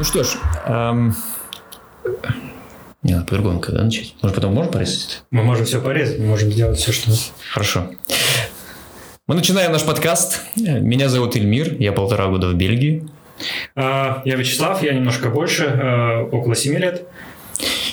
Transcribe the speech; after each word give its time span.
Ну 0.00 0.04
что 0.04 0.24
ж, 0.24 0.38
эм... 0.64 1.14
не 3.02 3.12
надо 3.12 3.26
по-другому 3.26 3.60
когда 3.60 3.82
начать. 3.82 4.14
Может, 4.22 4.34
потом 4.34 4.54
можно 4.54 4.72
порезать? 4.72 5.24
Мы 5.30 5.42
можем 5.42 5.66
все 5.66 5.78
порезать, 5.78 6.18
мы 6.18 6.24
можем 6.24 6.50
сделать 6.50 6.78
все, 6.78 6.90
что... 6.90 7.10
Хорошо. 7.52 7.90
Мы 9.26 9.34
начинаем 9.34 9.72
наш 9.72 9.82
подкаст. 9.82 10.40
Меня 10.56 11.10
зовут 11.10 11.36
Эльмир, 11.36 11.76
я 11.78 11.92
полтора 11.92 12.28
года 12.28 12.48
в 12.48 12.54
Бельгии. 12.54 13.06
А, 13.76 14.22
я 14.24 14.36
Вячеслав, 14.36 14.82
я 14.82 14.94
немножко 14.94 15.28
больше, 15.28 15.64
э, 15.64 16.22
около 16.32 16.56
семи 16.56 16.78
лет. 16.78 17.06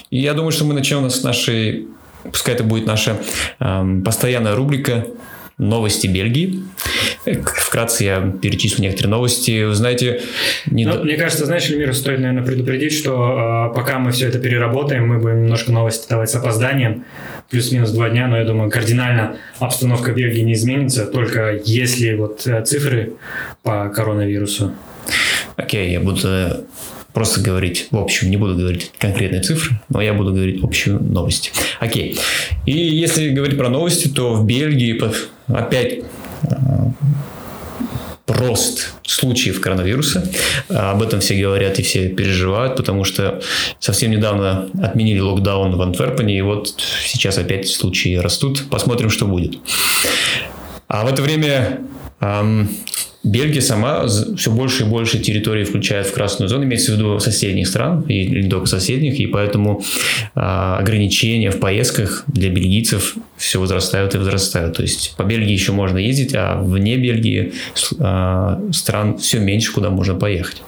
И 0.09 0.19
я 0.19 0.33
думаю, 0.33 0.53
что 0.53 0.63
мы 0.63 0.73
начнем 0.73 1.09
с 1.09 1.23
нашей, 1.23 1.89
пускай 2.23 2.55
это 2.55 2.63
будет 2.63 2.85
наша 2.85 3.17
эм, 3.59 4.01
постоянная 4.01 4.55
рубрика 4.55 5.07
новости 5.57 6.07
Бельгии. 6.07 6.63
Вкратце 7.33 8.03
я 8.03 8.33
перечислю 8.41 8.83
некоторые 8.83 9.11
новости. 9.11 9.63
Вы 9.63 9.73
знаете... 9.73 10.21
Не... 10.65 10.85
Ну, 10.85 11.03
мне 11.03 11.15
кажется, 11.15 11.45
знаешь, 11.45 11.69
Эльмира, 11.69 11.93
стоит, 11.93 12.19
наверное, 12.19 12.43
предупредить, 12.43 12.93
что 12.93 13.69
э, 13.71 13.75
пока 13.75 13.99
мы 13.99 14.11
все 14.11 14.27
это 14.27 14.39
переработаем, 14.39 15.07
мы 15.07 15.19
будем 15.19 15.43
немножко 15.43 15.71
новости 15.71 16.09
давать 16.09 16.29
с 16.29 16.35
опозданием, 16.35 17.05
плюс-минус 17.49 17.91
два 17.91 18.09
дня, 18.09 18.27
но 18.27 18.37
я 18.37 18.45
думаю, 18.45 18.69
кардинально 18.71 19.37
обстановка 19.59 20.11
в 20.11 20.15
Бельгии 20.15 20.41
не 20.41 20.53
изменится, 20.53 21.05
только 21.05 21.59
если 21.65 22.13
вот 22.13 22.45
э, 22.47 22.63
цифры 22.63 23.13
по 23.63 23.89
коронавирусу. 23.89 24.73
Окей, 25.55 25.87
okay, 25.87 25.91
я 25.93 25.99
буду 25.99 26.65
просто 27.17 27.41
говорить 27.41 27.87
в 27.89 27.97
общем, 27.97 28.29
не 28.29 28.37
буду 28.37 28.55
говорить 28.55 28.91
конкретные 28.99 29.41
цифры, 29.41 29.79
но 29.89 30.01
я 30.01 30.13
буду 30.13 30.33
говорить 30.33 30.63
общую 30.63 31.01
новость. 31.01 31.51
Окей. 31.79 32.15
И 32.67 32.77
если 32.77 33.31
говорить 33.31 33.57
про 33.57 33.69
новости, 33.69 34.07
то 34.07 34.35
в 34.35 34.45
Бельгии 34.45 35.01
опять 35.47 36.03
а, 36.43 36.91
рост 38.27 38.93
случаев 39.01 39.59
коронавируса. 39.61 40.31
Об 40.69 41.01
этом 41.01 41.19
все 41.19 41.41
говорят 41.41 41.79
и 41.79 41.81
все 41.81 42.09
переживают, 42.09 42.77
потому 42.77 43.03
что 43.03 43.41
совсем 43.79 44.11
недавно 44.11 44.69
отменили 44.79 45.19
локдаун 45.19 45.75
в 45.75 45.81
Антверпене, 45.81 46.37
и 46.37 46.41
вот 46.41 46.75
сейчас 47.03 47.39
опять 47.39 47.67
случаи 47.67 48.17
растут. 48.17 48.69
Посмотрим, 48.69 49.09
что 49.09 49.25
будет. 49.25 49.57
А 50.87 51.03
в 51.03 51.11
это 51.11 51.23
время 51.23 51.79
Бельгия 53.23 53.61
сама 53.61 54.07
все 54.07 54.51
больше 54.51 54.83
и 54.83 54.85
больше 54.85 55.19
территорий 55.19 55.63
включает 55.63 56.07
в 56.07 56.13
красную 56.13 56.49
зону, 56.49 56.63
имеется 56.63 56.91
в 56.91 56.95
виду 56.95 57.19
соседних 57.19 57.67
стран, 57.67 58.01
и 58.07 58.27
не 58.27 58.49
только 58.49 58.67
соседних, 58.67 59.19
и 59.19 59.27
поэтому 59.27 59.81
э, 60.35 60.39
ограничения 60.39 61.51
в 61.51 61.59
поездках 61.59 62.23
для 62.27 62.49
бельгийцев 62.49 63.15
все 63.35 63.59
возрастают 63.59 64.15
и 64.15 64.17
возрастают. 64.17 64.77
То 64.77 64.83
есть 64.83 65.15
по 65.17 65.23
Бельгии 65.23 65.51
еще 65.51 65.71
можно 65.71 65.97
ездить, 65.97 66.33
а 66.35 66.61
вне 66.61 66.95
Бельгии 66.95 67.53
э, 67.99 68.71
стран 68.71 69.17
все 69.17 69.39
меньше, 69.39 69.73
куда 69.73 69.89
можно 69.89 70.15
поехать. 70.15 70.61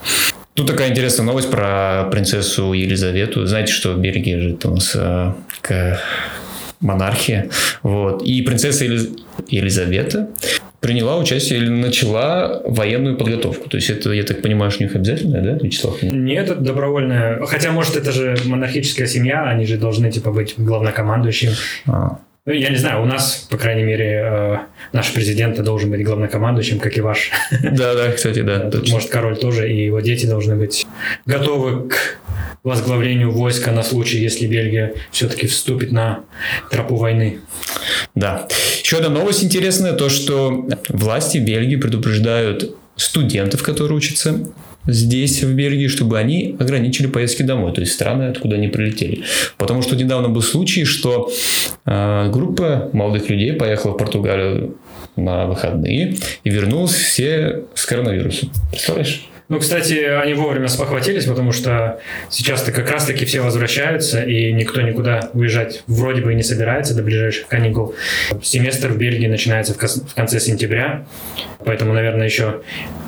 Тут 0.55 0.67
такая 0.67 0.89
интересная 0.89 1.25
новость 1.25 1.49
про 1.49 2.09
принцессу 2.11 2.73
Елизавету. 2.73 3.45
Знаете, 3.45 3.71
что 3.71 3.93
в 3.93 3.99
Бельгии 3.99 4.35
же 4.35 4.57
у 4.65 4.71
нас 4.71 4.93
э, 4.95 5.95
монархия. 6.81 7.49
Вот. 7.83 8.23
И 8.23 8.41
принцесса 8.41 8.85
Елизавета 9.47 10.29
приняла 10.79 11.17
участие 11.17 11.59
или 11.59 11.69
начала 11.69 12.61
военную 12.65 13.17
подготовку. 13.17 13.69
То 13.69 13.77
есть 13.77 13.89
это, 13.89 14.11
я 14.11 14.23
так 14.23 14.41
понимаю, 14.41 14.71
что 14.71 14.83
у 14.83 14.87
них 14.87 14.95
обязательно, 14.95 15.41
да, 15.41 15.57
Вячеслав? 15.61 16.01
Нет, 16.01 16.49
это 16.49 16.59
добровольное. 16.59 17.45
Хотя, 17.45 17.71
может, 17.71 17.95
это 17.95 18.11
же 18.11 18.37
монархическая 18.45 19.07
семья, 19.07 19.43
они 19.43 19.65
же 19.65 19.77
должны, 19.77 20.11
типа, 20.11 20.31
быть 20.31 20.55
главнокомандующим. 20.57 21.51
А. 21.87 22.19
Ну, 22.45 22.53
я 22.53 22.69
не 22.69 22.77
знаю, 22.77 23.03
у 23.03 23.05
нас, 23.05 23.47
по 23.51 23.57
крайней 23.57 23.83
мере, 23.83 24.23
э, 24.25 24.57
наш 24.93 25.13
президент 25.13 25.61
должен 25.61 25.91
быть 25.91 26.03
главнокомандующим, 26.03 26.79
как 26.79 26.97
и 26.97 27.01
ваш. 27.01 27.31
Да, 27.61 27.93
да, 27.93 28.11
кстати, 28.11 28.41
да. 28.41 28.71
Может, 28.89 29.09
король 29.09 29.37
тоже, 29.37 29.71
и 29.71 29.85
его 29.85 29.99
дети 29.99 30.25
должны 30.25 30.55
быть 30.55 30.87
готовы 31.25 31.89
к 31.89 32.17
возглавлению 32.63 33.31
войска 33.31 33.71
на 33.71 33.83
случай, 33.83 34.17
если 34.17 34.47
Бельгия 34.47 34.93
все-таки 35.11 35.47
вступит 35.47 35.91
на 35.91 36.21
тропу 36.71 36.95
войны. 36.95 37.39
Да. 38.15 38.47
Еще 38.81 38.97
одна 38.97 39.09
новость 39.09 39.43
интересная, 39.43 39.93
то, 39.93 40.09
что 40.09 40.67
власти 40.89 41.37
Бельгии 41.37 41.75
предупреждают 41.75 42.75
студентов, 42.95 43.63
которые 43.63 43.97
учатся 43.97 44.51
здесь, 44.87 45.43
в 45.43 45.53
Бельгии, 45.53 45.87
чтобы 45.87 46.17
они 46.17 46.55
ограничили 46.59 47.07
поездки 47.07 47.43
домой, 47.43 47.73
то 47.73 47.81
есть 47.81 47.93
страны, 47.93 48.23
откуда 48.23 48.55
они 48.55 48.67
прилетели. 48.67 49.23
Потому 49.57 49.81
что 49.81 49.95
недавно 49.95 50.29
был 50.29 50.41
случай, 50.41 50.85
что 50.85 51.31
э, 51.85 52.29
группа 52.31 52.89
молодых 52.93 53.29
людей 53.29 53.53
поехала 53.53 53.93
в 53.93 53.97
Португалию 53.97 54.77
на 55.15 55.47
выходные 55.47 56.17
и 56.43 56.49
вернулась 56.49 56.93
все 56.93 57.63
с 57.73 57.85
коронавирусом. 57.85 58.51
Представляешь? 58.71 59.29
Ну, 59.49 59.59
кстати, 59.59 59.93
они 59.95 60.35
вовремя 60.35 60.67
спохватились, 60.67 61.25
потому 61.25 61.51
что 61.51 61.99
сейчас-то 62.29 62.71
как 62.71 62.89
раз-таки 62.91 63.25
все 63.25 63.41
возвращаются, 63.41 64.21
и 64.21 64.53
никто 64.53 64.81
никуда 64.81 65.31
уезжать 65.33 65.83
вроде 65.87 66.21
бы 66.21 66.33
и 66.33 66.35
не 66.35 66.43
собирается 66.43 66.95
до 66.95 67.01
ближайших 67.01 67.47
каникул. 67.47 67.95
Семестр 68.43 68.89
в 68.89 68.97
Бельгии 68.97 69.25
начинается 69.27 69.73
в 69.73 70.13
конце 70.13 70.39
сентября, 70.39 71.05
поэтому, 71.65 71.93
наверное, 71.93 72.25
еще 72.25 72.61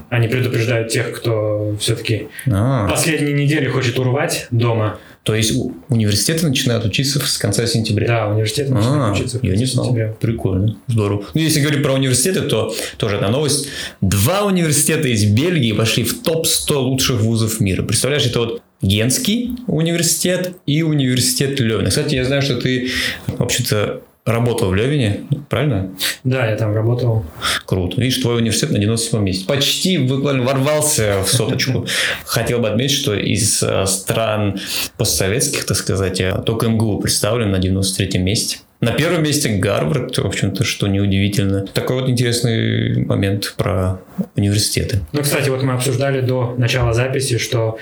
они 0.09 0.28
предупреждают 0.28 0.90
тех, 0.90 1.12
кто 1.13 1.75
все-таки 1.79 2.28
а. 2.52 2.88
последние 2.90 3.34
недели 3.34 3.68
хочет 3.68 3.97
урвать 4.00 4.47
дома. 4.50 5.00
То 5.24 5.36
есть 5.36 5.54
университеты 5.90 6.48
начинают 6.48 6.84
учиться 6.84 7.20
с 7.20 7.38
конца 7.38 7.68
сентября? 7.68 8.08
Да, 8.08 8.28
университеты 8.30 8.74
начинают 8.74 9.04
а, 9.04 9.12
учиться 9.12 9.38
в 9.38 9.42
конце 9.42 9.54
я 9.54 9.59
не 9.59 9.66
знал. 9.66 9.86
сентября. 9.86 10.16
Прикольно, 10.20 10.78
здорово. 10.88 11.26
Ну, 11.34 11.42
если 11.42 11.62
говорить 11.62 11.84
про 11.84 11.94
университеты, 11.94 12.42
то 12.42 12.74
тоже 12.98 13.18
одна 13.18 13.30
новость. 13.30 13.68
Два 14.02 14.44
университета 14.46 15.08
из 15.08 15.24
Бельгии 15.26 15.74
пошли 15.74 16.04
в 16.04 16.24
топ-100 16.24 16.74
лучших 16.74 17.22
вузов 17.22 17.59
мира. 17.59 17.84
Представляешь, 17.84 18.26
это 18.26 18.40
вот 18.40 18.62
Генский 18.82 19.52
университет 19.68 20.56
и 20.66 20.82
университет 20.82 21.59
Левина. 21.59 21.90
Кстати, 21.90 22.16
я 22.16 22.26
знаю, 22.26 22.42
что 22.42 22.56
ты, 22.56 22.90
в 23.28 23.44
общем-то, 23.44 24.02
работал 24.26 24.70
в 24.70 24.76
Левине, 24.76 25.22
правильно? 25.50 25.92
Да, 26.24 26.50
я 26.50 26.56
там 26.56 26.74
работал. 26.74 27.26
Круто. 27.66 28.00
Видишь, 28.00 28.18
твой 28.18 28.38
университет 28.38 28.72
на 28.72 28.80
97 28.80 29.22
месте. 29.22 29.46
Почти 29.46 29.98
буквально 29.98 30.44
ворвался 30.44 31.22
в 31.24 31.30
соточку. 31.30 31.86
Хотел 32.26 32.59
бы 32.59 32.70
отметить, 32.70 32.96
что 32.96 33.16
из 33.16 33.64
э, 33.64 33.86
стран 33.88 34.59
постсоветских, 34.98 35.66
так 35.66 35.78
сказать, 35.78 36.22
только 36.46 36.68
МГУ 36.68 37.00
представлен 37.00 37.52
на 37.52 37.59
93 37.59 38.20
месте. 38.20 38.59
На 38.81 38.94
первом 38.94 39.22
месте 39.22 39.50
Гарвард, 39.58 40.18
в 40.18 40.25
общем-то, 40.25 40.64
что 40.64 40.88
неудивительно. 40.88 41.68
Такой 41.68 42.02
вот 42.02 42.09
интересный 42.09 43.06
момент 43.06 43.53
про 43.56 44.00
университеты. 44.36 45.02
Ну, 45.12 45.22
кстати, 45.22 45.50
вот 45.50 45.62
мы 45.62 45.74
обсуждали 45.74 46.22
до 46.22 46.56
начала 46.58 46.91
записи, 46.91 47.38
что 47.38 47.78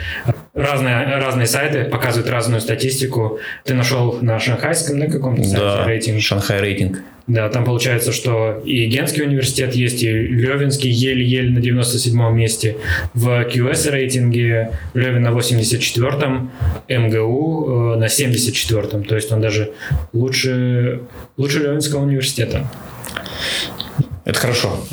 разные, 0.54 1.06
разные 1.16 1.48
сайты 1.48 1.86
показывают 1.86 2.30
разную 2.30 2.60
статистику. 2.60 3.40
Ты 3.64 3.76
нашел 3.76 4.18
на 4.22 4.40
шанхайском, 4.40 5.00
на 5.00 5.10
каком-то 5.10 5.42
сайте 5.44 5.58
да, 5.58 5.86
рейтинг? 5.86 6.22
Шанхай 6.22 6.60
рейтинг. 6.60 7.02
Да, 7.30 7.48
там 7.50 7.64
получается, 7.64 8.12
что 8.12 8.60
и 8.66 8.88
Генский 8.88 9.22
университет 9.22 9.76
есть, 9.76 10.02
и 10.02 10.10
Левинский 10.12 10.90
еле-еле 10.90 11.52
на 11.52 11.62
97 11.62 12.34
месте. 12.34 12.78
В 13.14 13.28
QS 13.44 13.92
рейтинге 13.92 14.72
Левин 14.96 15.22
на 15.22 15.30
84-м, 15.30 16.52
МГУ 16.90 17.94
э, 17.94 18.00
на 18.00 18.06
74-м. 18.06 19.04
То 19.04 19.14
есть 19.14 19.32
он 19.32 19.42
даже 19.42 19.74
лучше, 20.12 21.02
лучше 21.38 21.60
Левинского 21.60 22.02
университета. 22.02 22.68
Это 24.30 24.40
хорошо. 24.40 24.86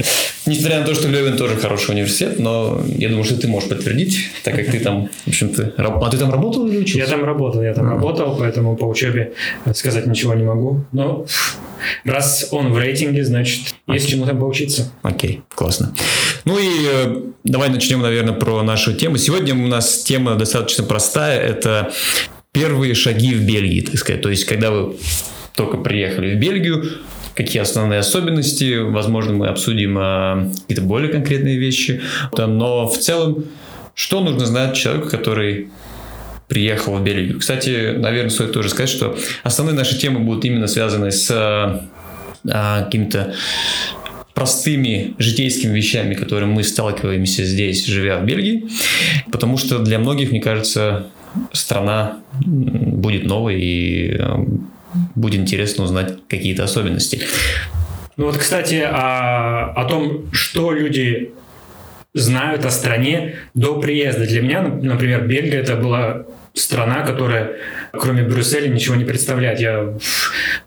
Несмотря 0.46 0.80
на 0.80 0.86
то, 0.86 0.94
что 0.94 1.08
Левин 1.08 1.36
тоже 1.36 1.56
хороший 1.56 1.90
университет, 1.90 2.38
но 2.38 2.80
я 2.86 3.10
думаю, 3.10 3.24
что 3.24 3.36
ты 3.38 3.46
можешь 3.48 3.68
подтвердить, 3.68 4.30
так 4.42 4.56
как 4.56 4.70
ты 4.70 4.80
там, 4.80 5.10
в 5.26 5.28
общем-то, 5.28 5.74
а 5.76 6.10
ты 6.10 6.16
там 6.16 6.32
работал 6.32 6.66
или 6.66 6.78
учился? 6.78 7.00
Я 7.00 7.06
там 7.06 7.22
работал, 7.22 7.60
я 7.60 7.74
там 7.74 7.86
а. 7.86 7.90
работал, 7.90 8.34
поэтому 8.38 8.78
по 8.78 8.86
учебе 8.86 9.34
сказать 9.74 10.06
ничего 10.06 10.32
не 10.32 10.44
могу. 10.44 10.86
Но 10.92 11.26
раз 12.04 12.48
он 12.50 12.72
в 12.72 12.78
рейтинге, 12.78 13.24
значит, 13.24 13.74
есть 13.86 14.08
чему 14.08 14.24
там 14.24 14.40
поучиться. 14.40 14.90
Окей, 15.02 15.42
классно. 15.54 15.94
Ну 16.46 16.58
и 16.58 16.86
э, 16.90 17.22
давай 17.44 17.68
начнем, 17.68 18.00
наверное, 18.00 18.32
про 18.32 18.62
нашу 18.62 18.94
тему. 18.94 19.18
Сегодня 19.18 19.54
у 19.54 19.66
нас 19.66 20.02
тема 20.02 20.36
достаточно 20.36 20.82
простая. 20.82 21.40
Это 21.40 21.92
первые 22.52 22.94
шаги 22.94 23.34
в 23.34 23.42
Бельгии, 23.42 23.82
так 23.82 23.98
сказать. 23.98 24.22
То 24.22 24.30
есть, 24.30 24.46
когда 24.46 24.70
вы 24.70 24.96
только 25.54 25.76
приехали 25.76 26.34
в 26.34 26.38
Бельгию, 26.38 26.84
какие 27.36 27.60
основные 27.60 28.00
особенности, 28.00 28.78
возможно, 28.78 29.34
мы 29.34 29.48
обсудим 29.48 29.96
а, 29.98 30.50
какие-то 30.62 30.82
более 30.82 31.12
конкретные 31.12 31.58
вещи, 31.58 32.00
но 32.36 32.88
в 32.88 32.98
целом, 32.98 33.44
что 33.94 34.20
нужно 34.20 34.46
знать 34.46 34.74
человеку, 34.74 35.08
который 35.10 35.68
приехал 36.48 36.94
в 36.96 37.02
Бельгию. 37.02 37.38
Кстати, 37.38 37.94
наверное, 37.96 38.30
стоит 38.30 38.52
тоже 38.52 38.70
сказать, 38.70 38.88
что 38.88 39.18
основные 39.42 39.74
наши 39.74 39.98
темы 39.98 40.20
будут 40.20 40.44
именно 40.44 40.66
связаны 40.66 41.10
с 41.10 41.30
а, 41.30 42.82
какими-то 42.84 43.34
простыми 44.34 45.14
житейскими 45.18 45.74
вещами, 45.74 46.14
которыми 46.14 46.52
мы 46.52 46.62
сталкиваемся 46.62 47.44
здесь, 47.44 47.86
живя 47.86 48.18
в 48.18 48.24
Бельгии, 48.24 48.68
потому 49.32 49.56
что 49.56 49.78
для 49.78 49.98
многих, 49.98 50.30
мне 50.30 50.40
кажется, 50.40 51.06
страна 51.52 52.18
будет 52.44 53.24
новой 53.24 53.60
и 53.60 54.20
будет 55.14 55.40
интересно 55.40 55.84
узнать 55.84 56.18
какие-то 56.28 56.64
особенности. 56.64 57.20
Ну 58.16 58.26
вот, 58.26 58.38
кстати, 58.38 58.76
о, 58.76 59.72
о 59.72 59.84
том, 59.84 60.32
что 60.32 60.72
люди 60.72 61.32
знают 62.14 62.64
о 62.64 62.70
стране 62.70 63.36
до 63.54 63.78
приезда. 63.78 64.26
Для 64.26 64.40
меня, 64.40 64.62
например, 64.62 65.26
Бельгия 65.26 65.60
это 65.60 65.76
была 65.76 66.24
страна, 66.54 67.02
которая 67.02 67.56
кроме 67.92 68.22
Брюсселя 68.22 68.68
ничего 68.68 68.96
не 68.96 69.04
представляет. 69.04 69.60
Я 69.60 69.94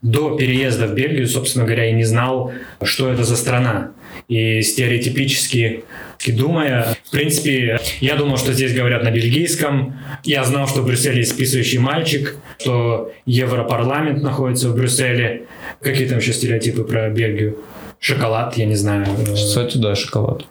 до 0.04 0.38
переезда 0.38 0.86
в 0.86 0.94
Бельгию, 0.94 1.28
собственно 1.28 1.66
говоря, 1.66 1.90
и 1.90 1.94
не 1.94 2.04
знал, 2.04 2.54
что 2.84 3.12
это 3.12 3.24
за 3.24 3.36
страна. 3.36 3.92
И 4.28 4.62
стереотипически 4.62 5.84
думая, 6.28 6.98
в 7.06 7.12
принципе, 7.12 7.80
я 8.02 8.16
думал, 8.16 8.38
что 8.38 8.54
здесь 8.54 8.74
говорят 8.74 9.04
на 9.04 9.12
бельгийском. 9.12 10.00
Я 10.24 10.44
знал, 10.44 10.68
что 10.68 10.82
в 10.82 10.86
Брюсселе 10.86 11.20
есть 11.20 11.32
списывающий 11.32 11.80
мальчик, 11.80 12.36
что 12.60 13.12
Европарламент 13.26 14.22
находится 14.22 14.70
в 14.70 14.76
Брюсселе. 14.76 15.48
Какие 15.82 16.08
там 16.08 16.18
еще 16.18 16.34
стереотипы 16.34 16.84
про 16.84 17.10
Бельгию? 17.10 17.58
Шоколад, 18.00 18.58
я 18.58 18.66
не 18.66 18.76
знаю. 18.76 19.06
Кстати, 19.34 19.78
да, 19.78 19.96
шоколад. 19.96 20.46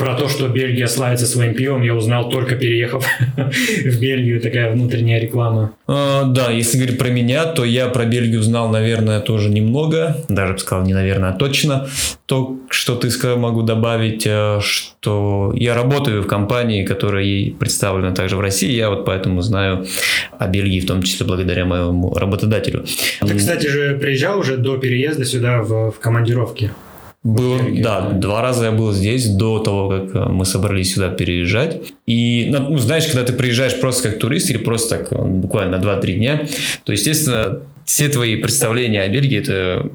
Про 0.00 0.14
то, 0.14 0.30
что 0.30 0.48
Бельгия 0.48 0.86
славится 0.86 1.26
своим 1.26 1.52
пивом, 1.52 1.82
я 1.82 1.94
узнал 1.94 2.30
только 2.30 2.56
переехав 2.56 3.04
в 3.36 4.00
Бельгию, 4.00 4.40
такая 4.40 4.72
внутренняя 4.72 5.20
реклама. 5.20 5.72
А, 5.86 6.24
да, 6.24 6.50
если 6.50 6.78
говорить 6.78 6.98
про 6.98 7.08
меня, 7.08 7.44
то 7.44 7.66
я 7.66 7.86
про 7.88 8.06
Бельгию 8.06 8.42
знал, 8.42 8.70
наверное, 8.70 9.20
тоже 9.20 9.50
немного, 9.50 10.16
даже 10.30 10.54
бы 10.54 10.58
сказал 10.58 10.86
не 10.86 10.94
наверное, 10.94 11.28
а 11.28 11.32
точно. 11.34 11.86
То, 12.24 12.56
что 12.70 12.96
ты 12.96 13.10
сказал, 13.10 13.36
могу 13.36 13.60
добавить, 13.60 14.26
э, 14.26 14.60
что 14.62 15.52
я 15.54 15.74
работаю 15.74 16.22
в 16.22 16.26
компании, 16.26 16.86
которая 16.86 17.50
представлена 17.50 18.14
также 18.14 18.38
в 18.38 18.40
России, 18.40 18.72
я 18.72 18.88
вот 18.88 19.04
поэтому 19.04 19.42
знаю 19.42 19.84
о 20.38 20.46
Бельгии, 20.48 20.80
в 20.80 20.86
том 20.86 21.02
числе 21.02 21.26
благодаря 21.26 21.66
моему 21.66 22.14
работодателю. 22.14 22.86
Ты, 23.20 23.34
кстати 23.34 23.66
же, 23.66 23.98
приезжал 24.00 24.38
уже 24.38 24.56
до 24.56 24.78
переезда 24.78 25.26
сюда 25.26 25.60
в, 25.60 25.90
в 25.90 25.98
командировке? 25.98 26.70
Было, 27.22 27.60
да, 27.70 28.12
два 28.12 28.40
раза 28.40 28.66
я 28.66 28.72
был 28.72 28.92
здесь 28.92 29.28
до 29.28 29.58
того, 29.58 29.90
как 29.90 30.14
э, 30.14 30.28
мы 30.30 30.46
собрались 30.46 30.94
сюда 30.94 31.10
переезжать. 31.10 31.92
И, 32.06 32.48
ну, 32.50 32.70
ну, 32.70 32.78
знаешь, 32.78 33.06
когда 33.06 33.24
ты 33.24 33.34
приезжаешь 33.34 33.78
просто 33.78 34.08
как 34.08 34.18
турист 34.18 34.48
или 34.48 34.56
просто 34.56 34.96
так 34.96 35.12
э, 35.12 35.22
буквально 35.22 35.76
на 35.76 35.82
2-3 35.82 36.12
дня, 36.14 36.48
то, 36.84 36.92
естественно, 36.92 37.60
все 37.84 38.08
твои 38.08 38.36
представления 38.36 39.02
о 39.02 39.08
Бельгии 39.08 39.38
это 39.38 39.90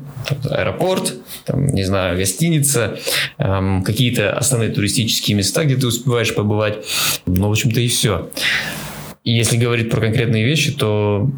аэропорт, 0.52 1.16
там, 1.46 1.66
не 1.68 1.84
знаю, 1.84 2.18
гостиница, 2.18 3.00
эм, 3.38 3.84
какие-то 3.84 4.34
основные 4.34 4.70
туристические 4.70 5.38
места, 5.38 5.64
где 5.64 5.78
ты 5.78 5.88
успеваешь 5.88 6.36
побывать. 6.36 6.86
Ну, 7.26 7.48
в 7.48 7.52
общем-то, 7.52 7.80
и 7.80 7.88
все. 7.88 8.30
И 9.24 9.32
если 9.32 9.58
говорить 9.58 9.90
про 9.90 10.02
конкретные 10.02 10.46
вещи, 10.46 10.74
то 10.74 11.32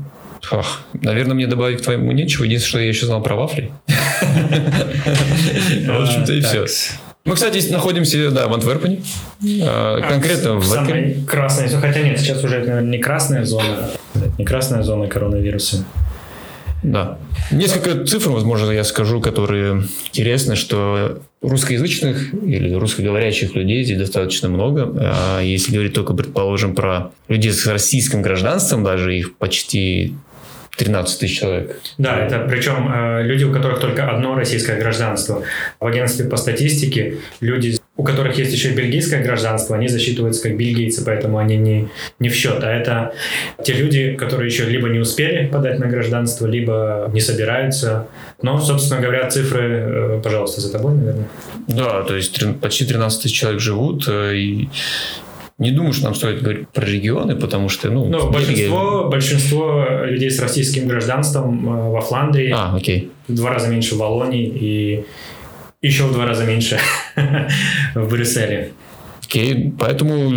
Ох, 0.51 0.79
наверное, 0.93 1.35
мне 1.35 1.47
добавить 1.47 1.79
к 1.79 1.83
твоему 1.83 2.11
нечего. 2.11 2.43
Единственное, 2.43 2.69
что 2.69 2.79
я 2.79 2.87
еще 2.87 3.05
знал 3.05 3.21
про 3.21 3.35
вафли. 3.35 3.71
В 3.87 6.01
общем-то 6.01 6.33
и 6.33 6.41
все. 6.41 6.65
Мы, 7.25 7.35
кстати, 7.35 7.71
находимся 7.71 8.31
да, 8.31 8.47
в 8.47 8.53
Антверпене. 8.53 9.01
А, 9.63 9.99
конкретно 9.99 10.55
в 10.55 10.65
самой 10.65 11.17
красной, 11.27 11.67
хотя 11.67 12.01
нет, 12.01 12.19
сейчас 12.19 12.41
уже 12.41 12.55
это, 12.55 12.69
наверное, 12.69 12.91
не 12.91 12.99
красная 12.99 13.43
зона, 13.43 13.89
не 14.37 14.45
красная 14.45 14.83
зона 14.83 15.07
коронавируса. 15.07 15.83
Да. 16.83 17.17
Несколько 17.51 18.05
цифр, 18.05 18.29
возможно, 18.29 18.71
я 18.71 18.83
скажу, 18.83 19.19
которые 19.19 19.83
интересны, 20.05 20.55
что 20.55 21.21
русскоязычных 21.41 22.33
или 22.33 22.73
русскоговорящих 22.73 23.55
людей 23.55 23.83
здесь 23.83 23.97
достаточно 23.97 24.49
много. 24.49 24.93
А 24.99 25.41
если 25.41 25.73
говорить 25.73 25.93
только, 25.93 26.13
предположим, 26.13 26.75
про 26.75 27.11
людей 27.27 27.51
с 27.51 27.65
российским 27.65 28.21
гражданством, 28.21 28.83
даже 28.83 29.17
их 29.17 29.37
почти 29.37 30.15
13 30.77 31.19
тысяч 31.19 31.39
человек. 31.39 31.81
Да, 31.97 32.19
это 32.19 32.45
причем 32.47 32.91
э, 32.93 33.23
люди, 33.23 33.43
у 33.43 33.51
которых 33.51 33.79
только 33.79 34.09
одно 34.09 34.35
российское 34.35 34.79
гражданство. 34.79 35.43
В 35.79 35.85
агентстве 35.85 36.25
по 36.25 36.37
статистике 36.37 37.17
люди, 37.41 37.76
у 37.97 38.03
которых 38.03 38.37
есть 38.37 38.53
еще 38.53 38.69
и 38.69 38.75
бельгийское 38.75 39.23
гражданство, 39.23 39.75
они 39.75 39.87
засчитываются 39.87 40.43
как 40.43 40.55
бельгийцы, 40.55 41.03
поэтому 41.03 41.39
они 41.39 41.57
не, 41.57 41.87
не 42.19 42.29
в 42.29 42.35
счет. 42.35 42.63
А 42.63 42.71
это 42.71 43.13
те 43.63 43.73
люди, 43.73 44.13
которые 44.13 44.47
еще 44.47 44.65
либо 44.65 44.87
не 44.87 44.99
успели 44.99 45.47
подать 45.47 45.79
на 45.79 45.87
гражданство, 45.87 46.45
либо 46.45 47.09
не 47.11 47.19
собираются. 47.19 48.07
Но, 48.41 48.59
собственно 48.59 49.01
говоря, 49.01 49.27
цифры, 49.29 49.63
э, 49.63 50.21
пожалуйста, 50.23 50.61
за 50.61 50.71
тобой, 50.71 50.93
наверное. 50.93 51.27
Да, 51.67 52.03
то 52.03 52.15
есть 52.15 52.39
почти 52.61 52.85
13 52.85 53.23
тысяч 53.23 53.35
человек 53.35 53.59
живут, 53.59 54.07
э, 54.07 54.35
и 54.35 54.69
не 55.57 55.71
думаю, 55.71 55.93
что 55.93 56.05
нам 56.05 56.13
стоит 56.13 56.43
говорить 56.43 56.69
про 56.69 56.85
регионы, 56.85 57.35
потому 57.35 57.67
что, 57.67 57.89
ну... 57.89 58.05
Ну, 58.05 58.29
большинство, 58.29 59.09
большинство 59.09 59.85
людей 60.03 60.29
с 60.29 60.39
российским 60.39 60.87
гражданством 60.87 61.67
э, 61.67 61.89
во 61.89 62.01
Фландрии. 62.01 62.51
А, 62.55 62.75
окей. 62.75 63.09
В 63.27 63.33
два 63.33 63.53
раза 63.55 63.67
меньше 63.67 63.95
в 63.95 63.97
Волонии 63.97 64.45
и 64.45 65.05
еще 65.81 66.05
в 66.05 66.13
два 66.13 66.25
раза 66.25 66.45
меньше 66.45 66.79
в 67.95 68.09
Брюсселе. 68.09 68.71
Окей, 69.27 69.73
поэтому 69.77 70.31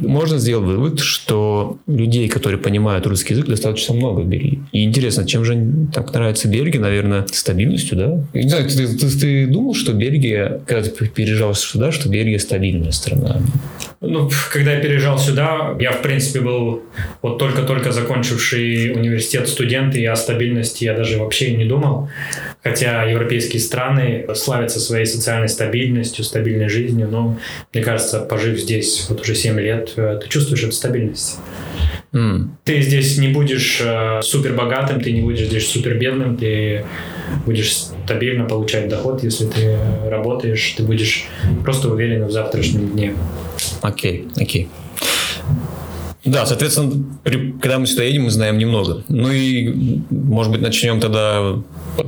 можно 0.00 0.38
сделать 0.38 0.66
вывод, 0.66 0.98
что 0.98 1.78
людей, 1.86 2.28
которые 2.28 2.58
понимают 2.58 3.06
русский 3.06 3.34
язык, 3.34 3.46
достаточно 3.46 3.94
много 3.94 4.20
в 4.20 4.26
Бельгии. 4.28 4.58
И 4.72 4.82
интересно, 4.82 5.24
чем 5.24 5.44
же 5.44 5.88
так 5.94 6.12
нравится 6.12 6.48
Бельгия? 6.48 6.80
Наверное, 6.80 7.24
стабильностью, 7.30 7.96
да? 7.96 8.26
Не 8.34 8.48
знаю, 8.48 8.68
ты, 8.68 8.88
ты, 8.98 9.18
ты 9.18 9.46
думал, 9.46 9.74
что 9.74 9.92
Бельгия, 9.92 10.60
когда 10.66 10.88
ты 10.88 11.06
переезжал 11.06 11.54
сюда, 11.54 11.92
что 11.92 12.08
Бельгия 12.08 12.40
стабильная 12.40 12.90
страна? 12.90 13.40
Ну, 14.00 14.28
когда 14.52 14.72
я 14.72 14.80
переезжал 14.80 15.18
сюда, 15.18 15.76
я, 15.78 15.92
в 15.92 16.02
принципе, 16.02 16.40
был 16.40 16.82
вот 17.22 17.38
только-только 17.38 17.92
закончивший 17.92 18.92
университет 18.92 19.48
студент, 19.48 19.94
и 19.94 20.04
о 20.04 20.16
стабильности 20.16 20.84
я 20.84 20.94
даже 20.94 21.18
вообще 21.18 21.56
не 21.56 21.64
думал. 21.64 22.08
Хотя 22.66 23.04
европейские 23.04 23.60
страны 23.60 24.26
славятся 24.34 24.80
своей 24.80 25.06
социальной 25.06 25.48
стабильностью, 25.48 26.24
стабильной 26.24 26.68
жизнью, 26.68 27.06
но, 27.08 27.38
мне 27.72 27.80
кажется, 27.84 28.18
пожив 28.18 28.58
здесь 28.58 29.06
вот 29.08 29.20
уже 29.20 29.36
7 29.36 29.60
лет, 29.60 29.92
э, 29.94 30.18
ты 30.20 30.28
чувствуешь 30.28 30.64
эту 30.64 30.72
стабильность. 30.72 31.38
Mm. 32.12 32.48
Ты 32.64 32.80
здесь 32.80 33.18
не 33.18 33.28
будешь 33.28 33.80
э, 33.80 34.20
супер 34.22 34.54
богатым, 34.54 35.00
ты 35.00 35.12
не 35.12 35.20
будешь 35.20 35.46
здесь 35.46 35.68
супер 35.68 35.96
бедным, 35.96 36.36
ты 36.36 36.84
будешь 37.44 37.72
стабильно 37.72 38.44
получать 38.46 38.88
доход, 38.88 39.22
если 39.22 39.46
ты 39.46 39.78
работаешь, 40.10 40.74
ты 40.76 40.82
будешь 40.82 41.26
просто 41.62 41.88
уверен 41.88 42.24
в 42.24 42.32
завтрашнем 42.32 42.88
дне. 42.88 43.14
Окей, 43.82 44.26
okay, 44.34 44.42
окей. 44.42 44.68
Okay. 45.48 45.75
Да, 46.26 46.44
соответственно, 46.44 47.04
при, 47.22 47.52
когда 47.52 47.78
мы 47.78 47.86
сюда 47.86 48.02
едем, 48.02 48.24
мы 48.24 48.30
знаем 48.30 48.58
немного. 48.58 49.04
Ну 49.08 49.30
и, 49.30 50.00
может 50.10 50.52
быть, 50.52 50.60
начнем 50.60 51.00
тогда... 51.00 51.56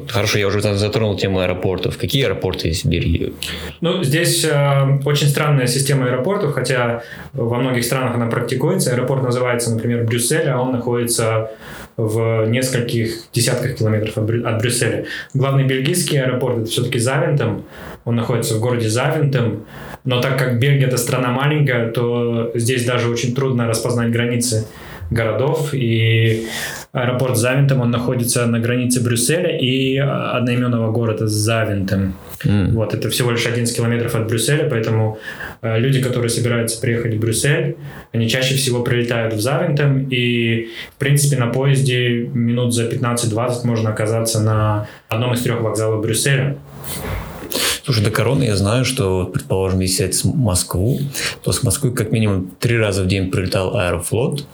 Хорошо, 0.09 0.39
я 0.39 0.47
уже 0.49 0.61
затронул 0.61 1.17
тему 1.17 1.41
аэропортов. 1.41 1.97
Какие 1.97 2.25
аэропорты 2.25 2.69
есть 2.69 2.85
в 2.85 2.89
Бельгии? 2.89 3.33
Ну, 3.81 4.03
здесь 4.03 4.45
э, 4.45 5.01
очень 5.05 5.29
странная 5.29 5.67
система 5.67 6.07
аэропортов, 6.07 6.53
хотя 6.55 7.03
во 7.33 7.59
многих 7.59 7.85
странах 7.85 8.15
она 8.15 8.27
практикуется. 8.27 8.93
Аэропорт 8.93 9.23
называется, 9.23 9.73
например, 9.73 10.05
Брюссель, 10.05 10.49
а 10.49 10.61
он 10.61 10.73
находится 10.73 11.51
в 11.99 12.47
нескольких 12.47 13.25
десятках 13.33 13.77
километров 13.77 14.17
от 14.19 14.61
Брюсселя. 14.61 15.07
Главный 15.35 15.65
бельгийский 15.65 16.21
аэропорт 16.21 16.59
это 16.59 16.67
все-таки 16.71 16.99
Завентом. 16.99 17.65
Он 18.09 18.17
находится 18.17 18.55
в 18.55 18.61
городе 18.61 18.89
Завентом. 18.89 19.67
Но 20.05 20.23
так 20.23 20.39
как 20.39 20.59
Бельгия 20.59 20.87
это 20.87 20.97
страна 20.97 21.29
маленькая, 21.29 21.91
то 21.91 22.53
здесь 22.55 22.87
даже 22.87 23.11
очень 23.11 23.35
трудно 23.35 23.69
распознать 23.69 24.11
границы 24.11 24.67
городов. 25.11 25.75
И 25.75 26.47
аэропорт 26.93 27.37
Завентом, 27.37 27.83
он 27.83 27.91
находится 27.91 28.47
на 28.47 28.61
границе 28.61 29.05
Брюсселя 29.05 29.59
и 29.59 29.99
одноименного 29.99 30.91
города 30.91 31.27
Завентом. 31.27 32.15
Mm. 32.45 32.71
Вот, 32.71 32.95
это 32.95 33.11
всего 33.11 33.31
лишь 33.31 33.45
11 33.47 33.77
километров 33.77 34.15
от 34.15 34.27
Брюсселя, 34.27 34.67
поэтому 34.71 35.19
э, 35.61 35.79
люди, 35.79 36.01
которые 36.01 36.31
собираются 36.31 36.81
приехать 36.81 37.17
в 37.17 37.21
Брюссель, 37.21 37.77
они 38.15 38.27
чаще 38.27 38.55
всего 38.55 38.83
прилетают 38.83 39.35
в 39.35 39.41
Завентом, 39.41 40.09
и, 40.09 40.69
в 40.95 40.99
принципе, 40.99 41.37
на 41.37 41.49
поезде 41.49 42.21
минут 42.33 42.73
за 42.73 42.89
15-20 42.89 43.67
можно 43.67 43.91
оказаться 43.91 44.41
на 44.41 44.89
одном 45.11 45.35
из 45.35 45.43
трех 45.43 45.61
вокзалов 45.61 46.01
Брюсселя. 46.01 46.57
Слушай, 47.85 48.05
до 48.05 48.11
короны 48.11 48.45
я 48.45 48.57
знаю, 48.57 48.85
что, 48.85 49.27
предположим, 49.27 49.81
если 49.81 50.05
взять 50.05 50.25
Москву, 50.25 51.01
то 51.43 51.53
с 51.53 51.63
Москвы 51.63 51.91
как 51.93 52.13
минимум 52.13 52.51
три 52.59 52.77
раза 52.77 53.03
в 53.03 53.07
день 53.07 53.31
прилетал 53.31 53.77
Аэрофлот, 53.77 54.45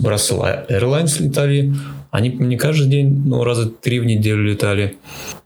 Brussels 0.00 0.68
Airlines 0.68 1.22
летали, 1.22 1.74
они 2.10 2.30
не 2.30 2.56
каждый 2.56 2.88
день, 2.88 3.22
но 3.26 3.44
раза 3.44 3.70
три 3.70 4.00
в 4.00 4.04
неделю 4.04 4.42
летали. 4.42 4.96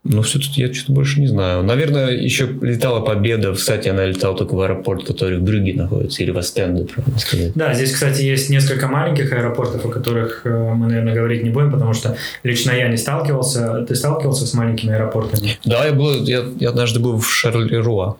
Но 0.05 0.21
все-таки 0.21 0.61
я 0.61 0.73
что-то 0.73 0.93
больше 0.93 1.19
не 1.19 1.27
знаю. 1.27 1.63
Наверное, 1.63 2.11
еще 2.11 2.47
летала 2.61 3.01
Победа. 3.01 3.55
Кстати, 3.55 3.89
она 3.89 4.05
летала 4.05 4.37
только 4.37 4.55
в 4.55 4.61
аэропорт, 4.61 5.05
который 5.05 5.39
в 5.39 5.43
Брюге 5.43 5.73
находится, 5.73 6.23
или 6.23 6.31
в 6.31 6.37
Астенде, 6.37 6.85
правильно 6.85 7.19
сказать. 7.19 7.53
Да, 7.55 7.73
здесь, 7.73 7.93
кстати, 7.93 8.21
есть 8.21 8.51
несколько 8.51 8.87
маленьких 8.87 9.33
аэропортов, 9.33 9.87
о 9.87 9.89
которых 9.89 10.43
э, 10.45 10.73
мы, 10.75 10.89
наверное, 10.89 11.15
говорить 11.15 11.43
не 11.43 11.49
будем, 11.49 11.73
потому 11.73 11.95
что 11.95 12.19
лично 12.43 12.73
я 12.73 12.89
не 12.89 12.99
сталкивался. 12.99 13.87
Ты 13.89 13.95
сталкивался 13.95 14.47
с 14.47 14.53
маленькими 14.53 14.93
аэропортами? 14.93 15.59
Да, 15.65 15.87
я 15.87 15.93
был, 15.95 16.23
я, 16.25 16.45
я 16.61 16.69
однажды 16.69 17.01
был 17.01 17.19
в 17.19 17.27
Шарлеруа. 17.27 18.19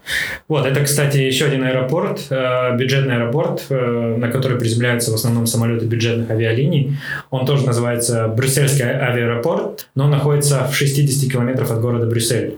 Вот, 0.49 0.65
это, 0.65 0.83
кстати, 0.85 1.19
еще 1.19 1.45
один 1.45 1.65
аэропорт, 1.65 2.23
э, 2.31 2.77
бюджетный 2.79 3.17
аэропорт, 3.17 3.67
э, 3.69 4.17
на 4.17 4.29
который 4.31 4.59
приземляются 4.59 5.11
в 5.11 5.15
основном 5.15 5.47
самолеты 5.47 5.85
бюджетных 5.85 6.31
авиалиний. 6.31 6.97
Он 7.29 7.45
тоже 7.45 7.67
называется 7.67 8.29
Брюссельский 8.29 8.87
авиаэропорт, 8.87 9.89
но 9.95 10.09
находится 10.09 10.67
в 10.67 10.75
60 10.75 11.31
километров 11.31 11.74
от 11.75 11.81
города 11.81 12.07
Брюссель. 12.07 12.57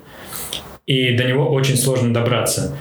И 0.86 1.16
до 1.16 1.24
него 1.24 1.48
очень 1.50 1.76
сложно 1.76 2.14
добраться. 2.14 2.76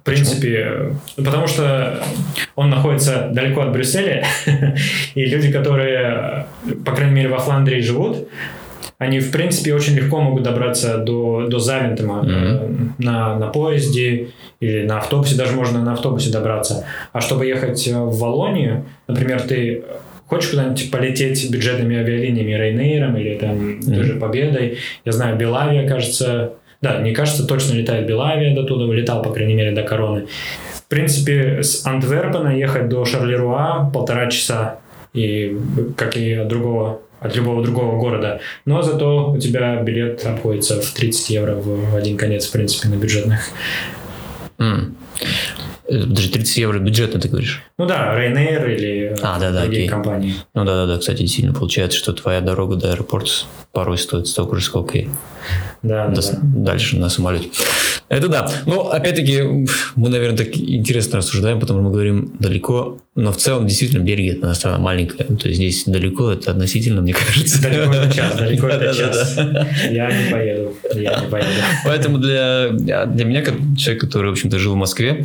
В 0.00 0.02
принципе, 0.04 0.94
потому 1.16 1.46
что 1.46 2.02
он 2.54 2.70
находится 2.70 3.28
далеко 3.32 3.62
от 3.62 3.72
Брюсселя, 3.72 4.24
и 5.14 5.24
люди, 5.26 5.52
которые, 5.52 6.46
по 6.84 6.92
крайней 6.92 7.14
мере, 7.14 7.28
во 7.28 7.38
Фландрии 7.38 7.80
живут, 7.80 8.28
они, 8.98 9.20
в 9.20 9.30
принципе, 9.30 9.74
очень 9.74 9.94
легко 9.94 10.20
могут 10.20 10.42
добраться 10.42 10.98
до, 10.98 11.46
до 11.46 11.58
Завентема 11.60 12.24
mm-hmm. 12.24 12.90
на, 12.98 13.38
на 13.38 13.46
поезде 13.46 14.30
или 14.58 14.84
на 14.84 14.98
автобусе, 14.98 15.36
даже 15.36 15.54
можно 15.54 15.82
на 15.82 15.92
автобусе 15.92 16.32
добраться. 16.32 16.84
А 17.12 17.20
чтобы 17.20 17.46
ехать 17.46 17.86
в 17.86 18.18
Волонию, 18.18 18.86
например, 19.06 19.42
ты 19.42 19.84
хочешь 20.28 20.50
куда-нибудь 20.50 20.90
полететь 20.90 21.50
бюджетными 21.50 21.96
авиалиниями 21.96 22.52
Рейнейром 22.52 23.16
или 23.16 23.36
там 23.36 23.56
mm-hmm. 23.56 23.96
даже 23.96 24.14
Победой, 24.14 24.78
я 25.04 25.12
знаю, 25.12 25.36
Белавия, 25.36 25.88
кажется, 25.88 26.52
да, 26.82 27.00
не 27.00 27.12
кажется, 27.12 27.46
точно 27.46 27.74
летает 27.74 28.06
Белавия 28.06 28.54
до 28.54 28.64
туда, 28.64 28.84
улетал, 28.84 29.22
по 29.22 29.32
крайней 29.32 29.54
мере, 29.54 29.72
до 29.72 29.82
Короны. 29.82 30.26
В 30.74 30.84
принципе, 30.88 31.62
с 31.62 31.84
Антверпена 31.86 32.56
ехать 32.56 32.88
до 32.88 33.04
Шарлеруа 33.04 33.90
полтора 33.92 34.30
часа, 34.30 34.78
и 35.12 35.56
как 35.96 36.16
и 36.16 36.34
от 36.34 36.48
другого 36.48 37.00
от 37.20 37.34
любого 37.34 37.64
другого 37.64 37.98
города. 37.98 38.40
Но 38.64 38.82
зато 38.82 39.32
у 39.32 39.38
тебя 39.38 39.82
билет 39.82 40.24
обходится 40.24 40.80
в 40.80 40.90
30 40.92 41.30
евро 41.30 41.56
в 41.56 41.96
один 41.96 42.16
конец, 42.16 42.46
в 42.46 42.52
принципе, 42.52 42.88
на 42.88 42.94
бюджетных. 42.94 43.40
Mm. 44.58 44.92
Даже 45.88 46.30
30 46.30 46.56
евро 46.58 46.78
бюджетно, 46.78 47.18
ты 47.18 47.28
говоришь? 47.28 47.62
Ну 47.78 47.86
да, 47.86 48.14
Ryanair 48.14 48.74
или 48.74 49.16
а, 49.22 49.38
да, 49.38 49.50
да, 49.50 49.62
другие 49.62 49.84
окей. 49.84 49.88
компании. 49.88 50.34
Ну 50.54 50.64
да, 50.64 50.86
да, 50.86 50.94
да, 50.94 50.98
кстати, 50.98 51.24
сильно 51.26 51.54
получается, 51.54 51.98
что 51.98 52.12
твоя 52.12 52.42
дорога 52.42 52.76
до 52.76 52.92
аэропорта 52.92 53.30
порой 53.72 53.96
стоит 53.96 54.26
столько 54.26 54.56
же, 54.56 54.64
сколько 54.64 54.98
и 54.98 55.08
да, 55.82 56.08
до, 56.08 56.20
да. 56.20 56.38
дальше 56.42 56.98
на 56.98 57.08
самолете. 57.08 57.48
Это 58.08 58.28
да. 58.28 58.50
Но 58.66 58.90
опять-таки 58.90 59.42
мы, 59.94 60.08
наверное, 60.08 60.36
так 60.36 60.56
интересно 60.56 61.18
рассуждаем, 61.18 61.60
потому 61.60 61.80
что 61.80 61.84
мы 61.88 61.92
говорим 61.92 62.32
далеко, 62.38 62.98
но 63.14 63.32
в 63.32 63.36
целом 63.36 63.66
действительно 63.66 64.02
Бельгия 64.02 64.32
это 64.32 64.52
страна 64.54 64.78
маленькая. 64.78 65.24
То 65.24 65.48
есть 65.48 65.56
здесь 65.56 65.84
далеко 65.84 66.32
это 66.32 66.50
относительно, 66.50 67.02
мне 67.02 67.14
кажется. 67.14 67.62
Далеко 67.62 67.92
это 67.94 68.14
час, 68.14 68.36
далеко 68.36 68.68
это 68.68 68.94
час. 68.94 69.36
Я 69.90 70.10
не 70.10 70.30
поеду, 70.30 70.74
я 70.94 71.20
не 71.20 71.28
поеду. 71.28 71.48
Поэтому 71.84 72.18
для, 72.18 72.70
для 72.70 73.24
меня, 73.24 73.42
как 73.42 73.56
человек, 73.78 74.00
который, 74.00 74.28
в 74.28 74.32
общем-то, 74.32 74.58
жил 74.58 74.72
в 74.72 74.76
Москве, 74.76 75.24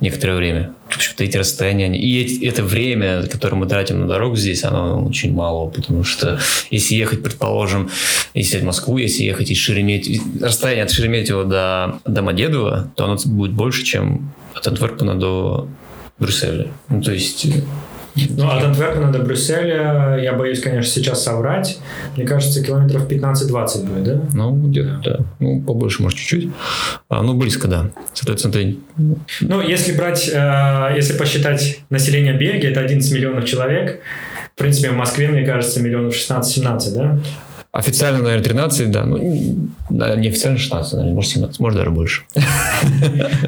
некоторое 0.00 0.36
время. 0.36 0.72
В 0.88 0.96
общем-то, 0.96 1.24
эти 1.24 1.36
расстояния, 1.36 1.96
и 1.96 2.46
это 2.46 2.62
время, 2.62 3.26
которое 3.26 3.56
мы 3.56 3.66
тратим 3.66 4.00
на 4.00 4.06
дорогу 4.06 4.36
здесь, 4.36 4.64
оно 4.64 5.04
очень 5.04 5.32
мало, 5.32 5.68
потому 5.68 6.04
что 6.04 6.38
если 6.70 6.94
ехать, 6.94 7.22
предположим, 7.22 7.90
если 8.34 8.58
в 8.58 8.64
Москву, 8.64 8.98
если 8.98 9.24
ехать 9.24 9.50
из 9.50 9.58
Шереметьево, 9.58 10.46
расстояние 10.46 10.84
от 10.84 10.90
Шереметьево 10.90 11.44
до 11.44 12.00
Домодедово, 12.04 12.90
то 12.94 13.04
оно 13.04 13.16
будет 13.24 13.52
больше, 13.52 13.84
чем 13.84 14.32
от 14.54 14.66
Антверпена 14.66 15.18
до 15.18 15.68
Брюсселя. 16.18 16.68
Ну, 16.88 17.02
то 17.02 17.12
есть 17.12 17.46
ну, 18.30 18.50
от 18.50 18.64
Антверпена 18.64 19.12
до 19.12 19.18
Брюсселя, 19.20 20.18
я 20.20 20.32
боюсь, 20.32 20.60
конечно, 20.60 20.90
сейчас 20.90 21.22
соврать. 21.22 21.78
Мне 22.16 22.26
кажется, 22.26 22.64
километров 22.64 23.08
15-20 23.10 23.86
будет, 23.86 24.04
да? 24.04 24.20
Ну, 24.32 24.68
где-то, 24.68 25.00
да. 25.04 25.18
Ну, 25.38 25.60
побольше, 25.62 26.02
может, 26.02 26.18
чуть-чуть. 26.18 26.50
А, 27.08 27.22
ну, 27.22 27.34
близко, 27.34 27.68
да. 27.68 27.90
Соответственно, 28.14 28.52
ты... 28.52 28.78
Ну, 29.40 29.60
если 29.60 29.96
брать, 29.96 30.30
э, 30.32 30.92
если 30.96 31.16
посчитать 31.16 31.80
население 31.90 32.34
Бельгии, 32.34 32.70
это 32.70 32.80
11 32.80 33.12
миллионов 33.12 33.44
человек. 33.44 34.00
В 34.54 34.58
принципе, 34.58 34.90
в 34.90 34.94
Москве, 34.96 35.28
мне 35.28 35.44
кажется, 35.44 35.82
миллионов 35.82 36.14
16-17, 36.14 36.94
да? 36.94 37.18
Официально, 37.72 38.20
наверное, 38.20 38.42
13, 38.42 38.90
да. 38.90 39.04
Ну, 39.04 39.68
да, 39.90 40.16
не 40.16 40.28
официально 40.28 40.58
16, 40.58 40.92
наверное, 40.94 41.14
может 41.14 41.30
17, 41.32 41.60
может 41.60 41.78
даже 41.78 41.90
больше. 41.90 42.22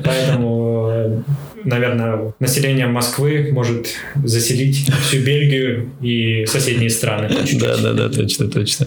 Поэтому, 0.04 1.24
наверное, 1.64 2.34
население 2.40 2.86
Москвы 2.86 3.50
может 3.52 3.88
заселить 4.24 4.90
всю 5.02 5.18
Бельгию 5.24 5.90
и 6.00 6.46
соседние 6.46 6.90
страны. 6.90 7.28
Да, 7.60 7.76
да, 7.76 7.92
да, 7.92 8.08
точно, 8.08 8.50
точно. 8.50 8.86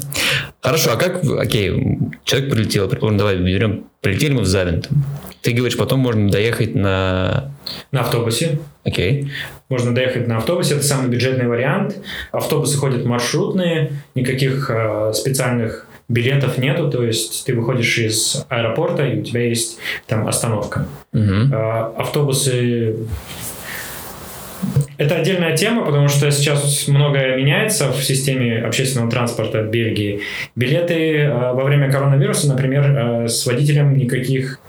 Хорошо, 0.61 0.91
а 0.93 0.97
как, 0.97 1.23
окей, 1.23 1.97
человек 2.23 2.51
прилетел, 2.51 2.87
предположим, 2.87 3.17
давай 3.17 3.37
берем, 3.37 3.85
прилетели 4.01 4.33
мы 4.33 4.41
в 4.41 4.45
Завентом. 4.45 5.03
Ты 5.41 5.53
говоришь, 5.53 5.77
потом 5.77 5.99
можно 5.99 6.29
доехать 6.29 6.75
на... 6.75 7.51
На 7.91 8.01
автобусе. 8.01 8.59
Окей. 8.83 9.23
Okay. 9.23 9.27
Можно 9.69 9.95
доехать 9.95 10.27
на 10.27 10.37
автобусе, 10.37 10.75
это 10.75 10.83
самый 10.83 11.09
бюджетный 11.09 11.47
вариант. 11.47 11.95
Автобусы 12.31 12.77
ходят 12.77 13.05
маршрутные, 13.05 13.93
никаких 14.15 14.69
э, 14.69 15.13
специальных 15.13 15.87
билетов 16.11 16.57
нету, 16.57 16.89
то 16.89 17.03
есть 17.03 17.45
ты 17.45 17.53
выходишь 17.53 17.97
из 17.97 18.45
аэропорта, 18.49 19.05
и 19.05 19.19
у 19.19 19.23
тебя 19.23 19.41
есть 19.47 19.79
там 20.07 20.27
остановка. 20.27 20.85
Э, 21.13 21.91
автобусы 21.97 22.95
это 24.97 25.15
отдельная 25.15 25.57
тема, 25.57 25.83
потому 25.83 26.07
что 26.07 26.29
сейчас 26.29 26.87
многое 26.87 27.35
меняется 27.35 27.91
в 27.91 28.03
системе 28.03 28.61
общественного 28.61 29.09
транспорта 29.09 29.63
в 29.63 29.71
Бельгии. 29.71 30.21
Билеты 30.55 31.17
э, 31.17 31.53
во 31.53 31.63
время 31.63 31.91
коронавируса, 31.91 32.47
например, 32.47 32.85
э, 32.85 33.27
с 33.27 33.45
водителем 33.45 33.97
никаких 33.97 34.59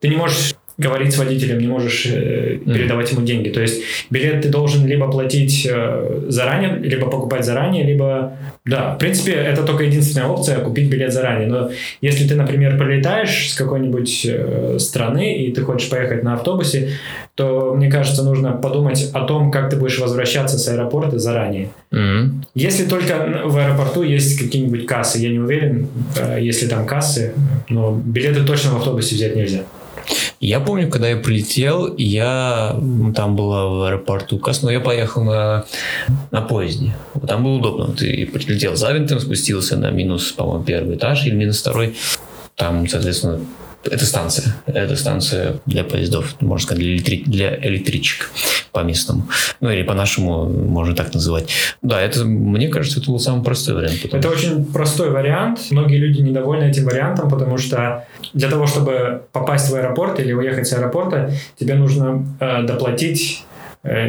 ты 0.00 0.08
не 0.08 0.16
можешь 0.16 0.54
говорить 0.78 1.14
с 1.14 1.18
водителем, 1.18 1.58
не 1.58 1.66
можешь 1.66 2.06
э, 2.06 2.58
передавать 2.64 3.10
ему 3.12 3.22
деньги. 3.22 3.48
То 3.48 3.60
есть 3.60 3.82
билет 4.10 4.42
ты 4.42 4.48
должен 4.48 4.86
либо 4.86 5.10
платить 5.10 5.66
э, 5.70 6.24
заранее, 6.28 6.78
либо 6.78 7.08
покупать 7.10 7.44
заранее, 7.44 7.84
либо... 7.84 8.36
Да, 8.64 8.94
в 8.94 8.98
принципе, 8.98 9.32
это 9.32 9.62
только 9.62 9.84
единственная 9.84 10.26
опция 10.26 10.58
купить 10.58 10.90
билет 10.90 11.12
заранее. 11.12 11.48
Но 11.48 11.70
если 12.00 12.28
ты, 12.28 12.34
например, 12.34 12.76
прилетаешь 12.76 13.50
с 13.50 13.54
какой-нибудь 13.54 14.26
э, 14.28 14.76
страны 14.78 15.38
и 15.38 15.52
ты 15.52 15.62
хочешь 15.62 15.88
поехать 15.88 16.22
на 16.22 16.34
автобусе, 16.34 16.90
то, 17.36 17.74
мне 17.74 17.90
кажется, 17.90 18.22
нужно 18.22 18.52
подумать 18.52 19.10
о 19.12 19.22
том, 19.22 19.50
как 19.50 19.70
ты 19.70 19.76
будешь 19.76 19.98
возвращаться 19.98 20.58
с 20.58 20.68
аэропорта 20.68 21.18
заранее. 21.18 21.68
Mm-hmm. 21.90 22.30
Если 22.54 22.84
только 22.84 23.42
в 23.44 23.56
аэропорту 23.56 24.02
есть 24.02 24.38
какие-нибудь 24.38 24.86
кассы, 24.86 25.18
я 25.18 25.30
не 25.30 25.38
уверен, 25.38 25.88
э, 26.18 26.38
если 26.40 26.66
там 26.66 26.86
кассы, 26.86 27.32
но 27.68 27.98
билеты 28.04 28.44
точно 28.44 28.72
в 28.72 28.76
автобусе 28.76 29.14
взять 29.14 29.36
нельзя. 29.36 29.62
Я 30.40 30.60
помню, 30.60 30.90
когда 30.90 31.08
я 31.08 31.16
прилетел, 31.16 31.94
я 31.96 32.78
там 33.14 33.36
была 33.36 33.66
в 33.66 33.82
аэропорту 33.84 34.38
Кас, 34.38 34.62
но 34.62 34.70
я 34.70 34.80
поехал 34.80 35.24
на, 35.24 35.64
на 36.30 36.42
поезде. 36.42 36.94
Там 37.26 37.44
было 37.44 37.54
удобно. 37.54 37.94
Ты 37.94 38.26
прилетел 38.26 38.72
в 38.72 38.76
Завентом, 38.76 39.20
спустился 39.20 39.76
на 39.76 39.90
минус, 39.90 40.32
по-моему, 40.32 40.64
первый 40.64 40.96
этаж 40.96 41.26
или 41.26 41.34
минус 41.34 41.60
второй. 41.60 41.96
Там, 42.54 42.86
соответственно, 42.88 43.40
это 43.86 44.04
станция. 44.04 44.54
Это 44.66 44.96
станция 44.96 45.56
для 45.66 45.84
поездов, 45.84 46.34
можно 46.40 46.64
сказать, 46.64 46.82
для, 46.82 46.92
электри... 46.94 47.22
для 47.26 47.56
электричек 47.56 48.30
по 48.72 48.80
местному. 48.80 49.26
Ну, 49.60 49.70
или 49.70 49.82
по-нашему 49.82 50.48
можно 50.48 50.94
так 50.94 51.14
называть. 51.14 51.48
Да, 51.82 52.00
это, 52.00 52.24
мне 52.24 52.68
кажется, 52.68 53.00
это 53.00 53.10
был 53.10 53.18
самый 53.18 53.42
простой 53.42 53.74
вариант. 53.74 54.04
Это 54.04 54.20
что... 54.20 54.30
очень 54.30 54.64
простой 54.66 55.10
вариант. 55.10 55.60
Многие 55.70 55.96
люди 55.96 56.20
недовольны 56.20 56.64
этим 56.64 56.84
вариантом, 56.84 57.30
потому 57.30 57.58
что 57.58 58.04
для 58.32 58.50
того, 58.50 58.66
чтобы 58.66 59.22
попасть 59.32 59.70
в 59.70 59.74
аэропорт 59.74 60.20
или 60.20 60.32
уехать 60.32 60.66
с 60.66 60.72
аэропорта, 60.72 61.32
тебе 61.58 61.74
нужно 61.74 62.26
э, 62.40 62.62
доплатить 62.64 63.44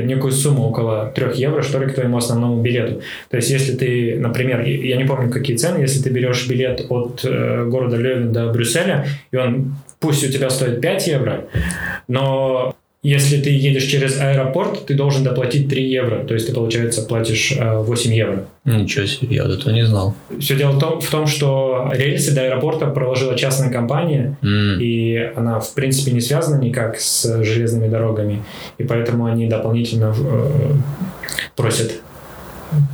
некую 0.03 0.31
сумму 0.31 0.69
около 0.69 1.11
3 1.15 1.31
евро, 1.35 1.61
что 1.61 1.79
ли, 1.79 1.87
к 1.87 1.93
твоему 1.93 2.17
основному 2.17 2.61
билету. 2.61 3.01
То 3.29 3.37
есть, 3.37 3.49
если 3.49 3.75
ты, 3.75 4.17
например, 4.19 4.61
я 4.61 4.97
не 4.97 5.05
помню, 5.05 5.31
какие 5.31 5.57
цены, 5.57 5.79
если 5.79 6.01
ты 6.01 6.09
берешь 6.09 6.47
билет 6.47 6.85
от 6.89 7.21
э, 7.23 7.65
города 7.65 7.97
Левен 7.97 8.31
до 8.31 8.51
Брюсселя, 8.51 9.05
и 9.31 9.37
он 9.37 9.75
пусть 9.99 10.27
у 10.27 10.31
тебя 10.31 10.49
стоит 10.49 10.81
5 10.81 11.07
евро, 11.07 11.45
но 12.07 12.75
если 13.07 13.41
ты 13.41 13.51
едешь 13.51 13.85
через 13.85 14.19
аэропорт, 14.19 14.85
ты 14.85 14.93
должен 14.93 15.23
доплатить 15.23 15.69
3 15.69 15.81
евро. 15.81 16.25
То 16.25 16.33
есть 16.33 16.47
ты, 16.47 16.53
получается, 16.53 17.03
платишь 17.03 17.53
8 17.57 18.11
э, 18.11 18.15
евро. 18.15 18.45
Ничего 18.65 19.05
себе, 19.05 19.37
я 19.37 19.43
этого 19.45 19.73
не 19.73 19.85
знал. 19.85 20.13
Все 20.41 20.57
дело 20.57 20.71
в 20.71 20.79
том, 20.79 20.99
в 20.99 21.09
том 21.09 21.25
что 21.25 21.89
рельсы 21.93 22.35
до 22.35 22.41
аэропорта 22.41 22.87
проложила 22.87 23.37
частная 23.37 23.71
компания, 23.71 24.37
mm. 24.41 24.81
и 24.81 25.31
она, 25.37 25.61
в 25.61 25.73
принципе, 25.73 26.11
не 26.11 26.19
связана 26.19 26.61
никак 26.61 26.99
с 26.99 27.43
железными 27.45 27.87
дорогами. 27.87 28.43
И 28.77 28.83
поэтому 28.83 29.25
они 29.25 29.47
дополнительно 29.47 30.13
э, 30.13 30.73
просят 31.55 32.01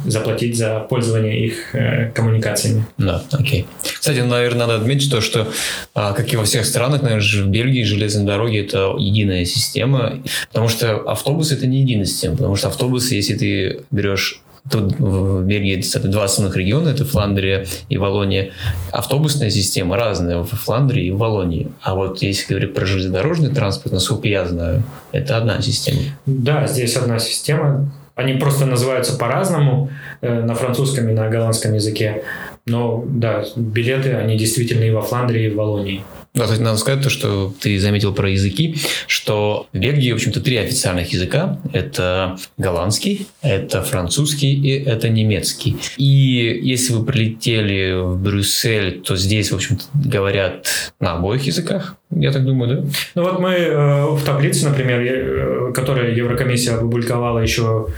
заплатить 0.05 0.57
за 0.57 0.79
пользование 0.79 1.45
их 1.45 1.75
э, 1.75 2.11
коммуникациями. 2.11 2.85
Да, 2.97 3.23
окей. 3.31 3.65
Кстати, 3.83 4.19
наверное, 4.19 4.67
надо 4.67 4.75
отметить 4.77 5.11
то, 5.11 5.21
что, 5.21 5.47
а, 5.93 6.13
как 6.13 6.31
и 6.31 6.37
во 6.37 6.43
всех 6.43 6.65
странах, 6.65 7.01
наверное, 7.01 7.43
в 7.43 7.47
Бельгии 7.47 7.83
железные 7.83 8.25
дороги– 8.25 8.59
это 8.59 8.95
единая 8.97 9.45
система, 9.45 10.19
потому 10.51 10.69
что 10.69 10.97
автобус– 10.97 11.51
это 11.53 11.67
не 11.67 11.81
единая 11.81 12.05
система, 12.05 12.37
потому 12.37 12.55
что 12.55 12.67
автобусы, 12.67 13.15
если 13.15 13.35
ты 13.35 13.81
берешь 13.91 14.41
Тут 14.71 14.97
в 14.97 15.43
Бельгии 15.43 15.77
это 15.93 16.07
два 16.07 16.23
основных 16.23 16.55
региона, 16.55 16.87
это 16.87 17.03
Фландрия 17.03 17.65
и 17.89 17.97
Волония. 17.97 18.51
Автобусная 18.91 19.49
система 19.49 19.97
разная 19.97 20.37
в 20.37 20.47
Фландрии 20.47 21.07
и 21.07 21.11
в 21.11 21.17
Волонии. 21.17 21.69
А 21.81 21.95
вот 21.95 22.21
если 22.21 22.53
говорить 22.53 22.73
про 22.73 22.85
железнодорожный 22.85 23.49
транспорт, 23.49 23.91
насколько 23.91 24.29
я 24.29 24.45
знаю, 24.45 24.83
это 25.11 25.35
одна 25.35 25.61
система. 25.61 25.99
Да, 26.25 26.65
здесь 26.65 26.95
одна 26.95 27.19
система. 27.19 27.91
Они 28.15 28.33
просто 28.33 28.65
называются 28.65 29.17
по-разному 29.17 29.89
э, 30.21 30.41
на 30.41 30.53
французском 30.53 31.09
и 31.09 31.13
на 31.13 31.29
голландском 31.29 31.73
языке. 31.73 32.23
Но 32.65 33.03
да, 33.07 33.43
билеты, 33.55 34.13
они 34.13 34.37
действительно 34.37 34.83
и 34.83 34.91
во 34.91 35.01
Фландрии, 35.01 35.45
и 35.45 35.49
в 35.49 35.55
Валонии. 35.55 36.03
Да, 36.33 36.45
кстати, 36.45 36.61
надо 36.61 36.77
сказать 36.77 37.03
то, 37.03 37.11
что 37.11 37.53
ты 37.59 37.77
заметил 37.77 38.11
про 38.11 38.27
языки, 38.27 38.75
что 39.05 39.67
в 39.71 39.77
Бельгии, 39.77 40.11
в 40.11 40.15
общем-то, 40.15 40.41
три 40.41 40.57
официальных 40.57 41.13
языка. 41.13 41.59
Это 41.73 42.37
голландский, 42.57 43.27
это 43.43 43.83
французский 43.83 44.55
и 44.55 44.83
это 44.83 45.09
немецкий. 45.09 45.77
И 45.97 46.59
если 46.63 46.93
вы 46.93 47.05
прилетели 47.05 48.01
в 48.01 48.17
Брюссель, 48.17 49.01
то 49.01 49.15
здесь, 49.15 49.51
в 49.51 49.55
общем-то, 49.55 49.83
говорят 49.93 50.65
на 50.99 51.13
обоих 51.13 51.43
языках. 51.43 51.97
Я 52.09 52.31
так 52.31 52.45
думаю, 52.45 52.77
да? 52.77 52.89
Ну 53.13 53.23
вот 53.23 53.39
мы 53.39 53.51
э, 53.51 54.05
в 54.07 54.23
таблице, 54.23 54.67
например, 54.67 55.01
э, 55.01 55.71
которую 55.73 56.15
Еврокомиссия 56.15 56.77
опубликовала 56.77 57.39
еще 57.39 57.89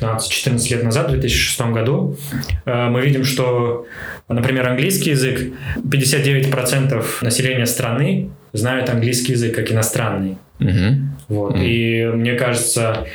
15-14 0.00 0.70
лет 0.70 0.84
назад, 0.84 1.08
в 1.08 1.12
2006 1.12 1.60
году, 1.72 2.16
э, 2.64 2.88
мы 2.88 3.00
видим, 3.02 3.24
что, 3.24 3.86
например, 4.28 4.68
английский 4.68 5.10
язык, 5.10 5.52
59% 5.76 7.04
населения 7.22 7.66
страны 7.66 8.30
знают 8.52 8.88
английский 8.90 9.32
язык 9.32 9.54
как 9.54 9.70
иностранный. 9.72 10.38
Угу. 10.60 10.96
Вот. 11.28 11.56
Mm. 11.56 11.64
И 11.64 12.06
мне 12.06 12.34
кажется, 12.34 13.06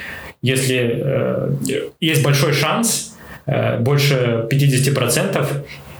если 0.41 1.01
э, 1.03 1.55
есть 1.99 2.23
большой 2.23 2.53
шанс, 2.53 3.15
э, 3.45 3.79
больше 3.79 4.47
50% 4.49 5.47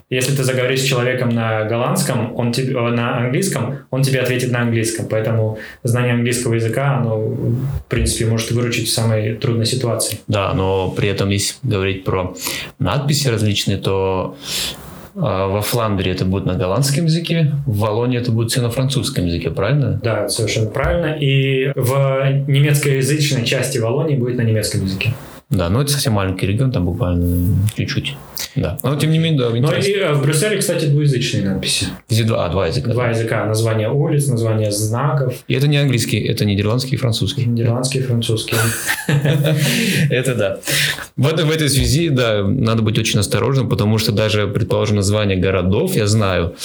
если 0.10 0.36
ты 0.36 0.44
заговоришь 0.44 0.82
с 0.82 0.86
человеком 0.86 1.30
на 1.30 1.66
голландском, 1.66 2.36
он 2.36 2.52
тебе, 2.52 2.74
э, 2.74 2.90
на 2.90 3.18
английском, 3.18 3.80
он 3.92 4.02
тебе 4.02 4.20
ответит 4.20 4.52
на 4.52 4.62
английском. 4.62 5.06
Поэтому 5.08 5.60
знание 5.84 6.14
английского 6.14 6.56
языка, 6.56 6.98
оно, 6.98 7.18
в 7.20 7.86
принципе, 7.88 8.26
может 8.26 8.50
выручить 8.52 8.88
в 8.88 8.92
самой 8.92 9.36
трудной 9.36 9.66
ситуации. 9.66 10.20
Да, 10.28 10.54
но 10.54 10.90
при 10.90 11.10
этом, 11.10 11.30
если 11.30 11.56
говорить 11.62 12.04
про 12.04 12.36
надписи 12.80 13.28
различные, 13.28 13.78
то 13.78 14.36
а, 15.16 15.48
во 15.48 15.62
Фландрии 15.62 16.12
это 16.12 16.26
будет 16.26 16.46
на 16.46 16.56
голландском 16.56 17.06
языке, 17.06 17.52
в 17.68 17.78
Валонии 17.78 18.20
это 18.20 18.32
будет 18.32 18.52
все 18.52 18.62
на 18.62 18.70
французском 18.70 19.26
языке, 19.26 19.52
правильно? 19.52 20.00
Да, 20.04 20.28
совершенно 20.30 20.70
правильно. 20.70 21.18
И 21.20 21.72
в 21.76 22.46
немецкоязычной 22.48 23.46
части 23.46 23.78
Валонии 23.78 24.16
будет 24.16 24.38
на 24.38 24.42
немецком 24.42 24.84
языке. 24.84 25.14
Да, 25.50 25.70
но 25.70 25.82
это 25.82 25.92
совсем 25.92 26.14
маленький 26.14 26.46
регион, 26.46 26.72
там 26.72 26.86
буквально 26.86 27.58
чуть-чуть. 27.76 28.16
Да. 28.56 28.78
Но 28.84 28.96
тем 28.98 29.12
не 29.12 29.18
менее, 29.18 29.40
да, 29.40 29.50
Но 29.50 29.74
и 29.74 29.94
э, 29.94 30.14
в 30.14 30.22
Брюсселе, 30.22 30.58
кстати, 30.58 30.86
двуязычные 30.86 31.44
надписи. 31.44 31.88
Везде 32.08 32.24
два, 32.24 32.46
а, 32.46 32.50
два 32.50 32.68
языка. 32.68 32.92
Два 32.92 33.10
языка. 33.10 33.46
Название 33.46 33.90
улиц, 33.90 34.28
название 34.28 34.72
знаков. 34.72 35.34
И 35.48 35.56
это 35.56 35.68
не 35.68 35.78
английский, 35.78 36.20
это 36.20 36.46
нидерландский 36.46 36.96
и 36.96 36.98
французский. 36.98 37.46
Нидерландский 37.46 38.02
и 38.02 38.04
французский. 38.04 38.56
Это 40.10 40.36
да. 40.36 40.60
В 41.16 41.28
этой 41.28 41.70
связи, 41.70 42.10
да, 42.10 42.44
надо 42.44 42.84
быть 42.84 43.00
очень 43.00 43.20
осторожным, 43.20 43.70
потому 43.70 43.98
что 43.98 44.12
даже, 44.12 44.48
предположим, 44.48 44.98
название 44.98 45.38
городов, 45.38 45.96
я 45.96 46.06
знаю, 46.08 46.56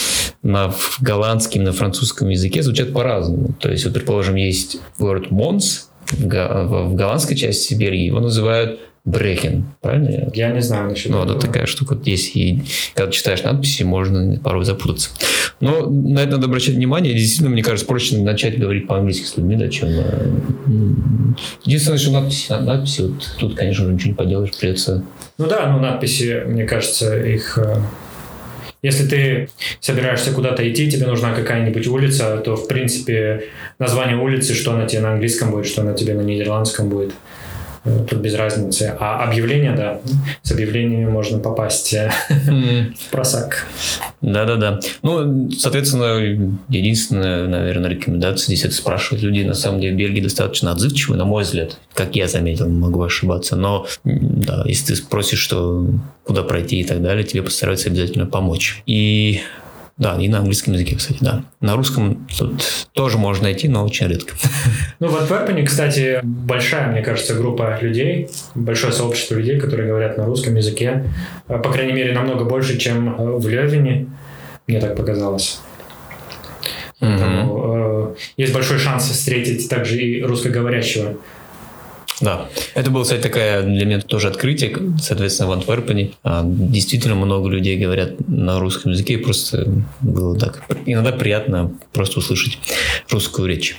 на 0.42 0.74
голландском, 1.00 1.64
на 1.64 1.72
французском 1.72 2.28
языке 2.28 2.62
звучат 2.62 2.92
по-разному. 2.92 3.54
То 3.58 3.70
есть, 3.70 3.84
вот, 3.84 3.94
предположим, 3.94 4.34
есть 4.36 4.78
город 4.98 5.30
Монс, 5.30 5.88
в 6.12 6.94
голландской 6.94 7.36
части 7.36 7.74
Бельгии 7.74 8.06
его 8.06 8.20
называют 8.20 8.80
Брехен, 9.04 9.66
правильно? 9.82 10.30
Я 10.32 10.50
не 10.50 10.62
знаю 10.62 10.88
насчет 10.88 11.12
Ну, 11.12 11.22
это 11.22 11.34
такая 11.34 11.66
штука 11.66 11.98
есть. 12.04 12.34
И 12.36 12.62
когда 12.94 13.12
читаешь 13.12 13.42
надписи, 13.42 13.82
можно 13.82 14.38
порой 14.38 14.64
запутаться. 14.64 15.10
Но 15.60 15.86
на 15.90 16.20
это 16.20 16.32
надо 16.32 16.46
обращать 16.46 16.76
внимание. 16.76 17.12
Действительно, 17.12 17.50
мне 17.50 17.62
кажется, 17.62 17.86
проще 17.86 18.16
начать 18.16 18.58
говорить 18.58 18.86
по-английски 18.86 19.26
с 19.26 19.36
людьми, 19.36 19.56
да, 19.56 19.68
чем... 19.68 19.88
Э, 19.90 20.30
единственное, 21.64 21.98
что 21.98 22.12
надписи, 22.12 22.50
надписи 22.50 23.02
вот 23.02 23.36
тут, 23.38 23.56
конечно, 23.56 23.84
уже 23.84 23.92
ничего 23.92 24.08
не 24.08 24.14
поделаешь, 24.14 24.56
придется... 24.58 25.04
Ну 25.36 25.46
да, 25.48 25.70
ну 25.70 25.80
надписи, 25.80 26.42
мне 26.46 26.64
кажется, 26.64 27.18
их... 27.18 27.58
Если 28.84 29.06
ты 29.06 29.48
собираешься 29.80 30.30
куда-то 30.30 30.70
идти, 30.70 30.90
тебе 30.90 31.06
нужна 31.06 31.34
какая-нибудь 31.34 31.86
улица, 31.86 32.36
то, 32.36 32.54
в 32.54 32.68
принципе, 32.68 33.44
название 33.78 34.18
улицы, 34.18 34.52
что 34.52 34.72
она 34.74 34.86
тебе 34.86 35.00
на 35.00 35.12
английском 35.12 35.50
будет, 35.50 35.66
что 35.66 35.80
она 35.80 35.94
тебе 35.94 36.12
на 36.12 36.20
нидерландском 36.20 36.90
будет– 36.90 37.12
тут 37.84 38.18
без 38.20 38.34
разницы. 38.34 38.96
А 38.98 39.22
объявление, 39.24 39.74
да, 39.74 40.00
с 40.42 40.52
объявлениями 40.52 41.08
можно 41.08 41.38
попасть 41.38 41.94
mm. 41.94 42.94
в 42.98 43.10
просак. 43.10 43.66
Да-да-да. 44.20 44.80
Ну, 45.02 45.50
соответственно, 45.50 46.18
единственная, 46.68 47.46
наверное, 47.46 47.90
рекомендация 47.90 48.46
здесь 48.46 48.64
это 48.64 48.74
спрашивать 48.74 49.22
людей. 49.22 49.44
На 49.44 49.54
самом 49.54 49.80
деле, 49.80 49.94
Бельгии 49.94 50.22
достаточно 50.22 50.72
отзывчивы, 50.72 51.16
на 51.16 51.24
мой 51.24 51.42
взгляд, 51.42 51.78
как 51.92 52.16
я 52.16 52.26
заметил, 52.26 52.68
могу 52.68 53.02
ошибаться. 53.02 53.56
Но, 53.56 53.86
да, 54.04 54.62
если 54.64 54.86
ты 54.86 54.96
спросишь, 54.96 55.40
что 55.40 55.86
куда 56.24 56.42
пройти 56.42 56.80
и 56.80 56.84
так 56.84 57.02
далее, 57.02 57.24
тебе 57.24 57.42
постараются 57.42 57.90
обязательно 57.90 58.26
помочь. 58.26 58.82
И 58.86 59.42
да, 59.96 60.20
и 60.20 60.28
на 60.28 60.38
английском 60.38 60.74
языке, 60.74 60.96
кстати, 60.96 61.18
да. 61.20 61.44
На 61.60 61.76
русском 61.76 62.26
тут 62.36 62.88
тоже 62.92 63.16
можно 63.16 63.44
найти, 63.44 63.68
но 63.68 63.84
очень 63.84 64.08
редко. 64.08 64.34
Ну, 65.00 65.08
в 65.08 65.16
Антверпене, 65.16 65.64
кстати, 65.64 66.20
большая, 66.22 66.90
мне 66.90 67.02
кажется, 67.02 67.34
группа 67.34 67.78
людей, 67.80 68.28
большое 68.54 68.92
сообщество 68.92 69.34
людей, 69.34 69.58
которые 69.58 69.88
говорят 69.88 70.16
на 70.16 70.24
русском 70.24 70.54
языке. 70.54 71.04
По 71.46 71.70
крайней 71.70 71.92
мере, 71.92 72.14
намного 72.14 72.44
больше, 72.44 72.78
чем 72.78 73.38
в 73.38 73.46
Левине, 73.48 74.06
мне 74.66 74.80
так 74.80 74.96
показалось. 74.96 75.60
Поэтому 77.00 78.14
э, 78.14 78.14
есть 78.36 78.54
большой 78.54 78.78
шанс 78.78 79.10
встретить 79.10 79.68
также 79.68 79.98
и 79.98 80.22
русскоговорящего 80.22 81.16
да, 82.20 82.48
это 82.74 82.90
было, 82.90 83.02
кстати, 83.02 83.20
такая 83.20 83.62
для 83.62 83.84
меня 83.84 84.00
тоже 84.00 84.28
открытие, 84.28 84.76
соответственно, 85.00 85.50
в 85.50 85.52
Антверпене. 85.52 86.12
А, 86.22 86.42
действительно 86.44 87.14
много 87.14 87.48
людей 87.48 87.76
говорят 87.76 88.28
на 88.28 88.60
русском 88.60 88.92
языке, 88.92 89.18
просто 89.18 89.68
было 90.00 90.38
так 90.38 90.62
иногда 90.86 91.12
приятно 91.12 91.72
просто 91.92 92.20
услышать 92.20 92.58
русскую 93.10 93.48
речь. 93.48 93.76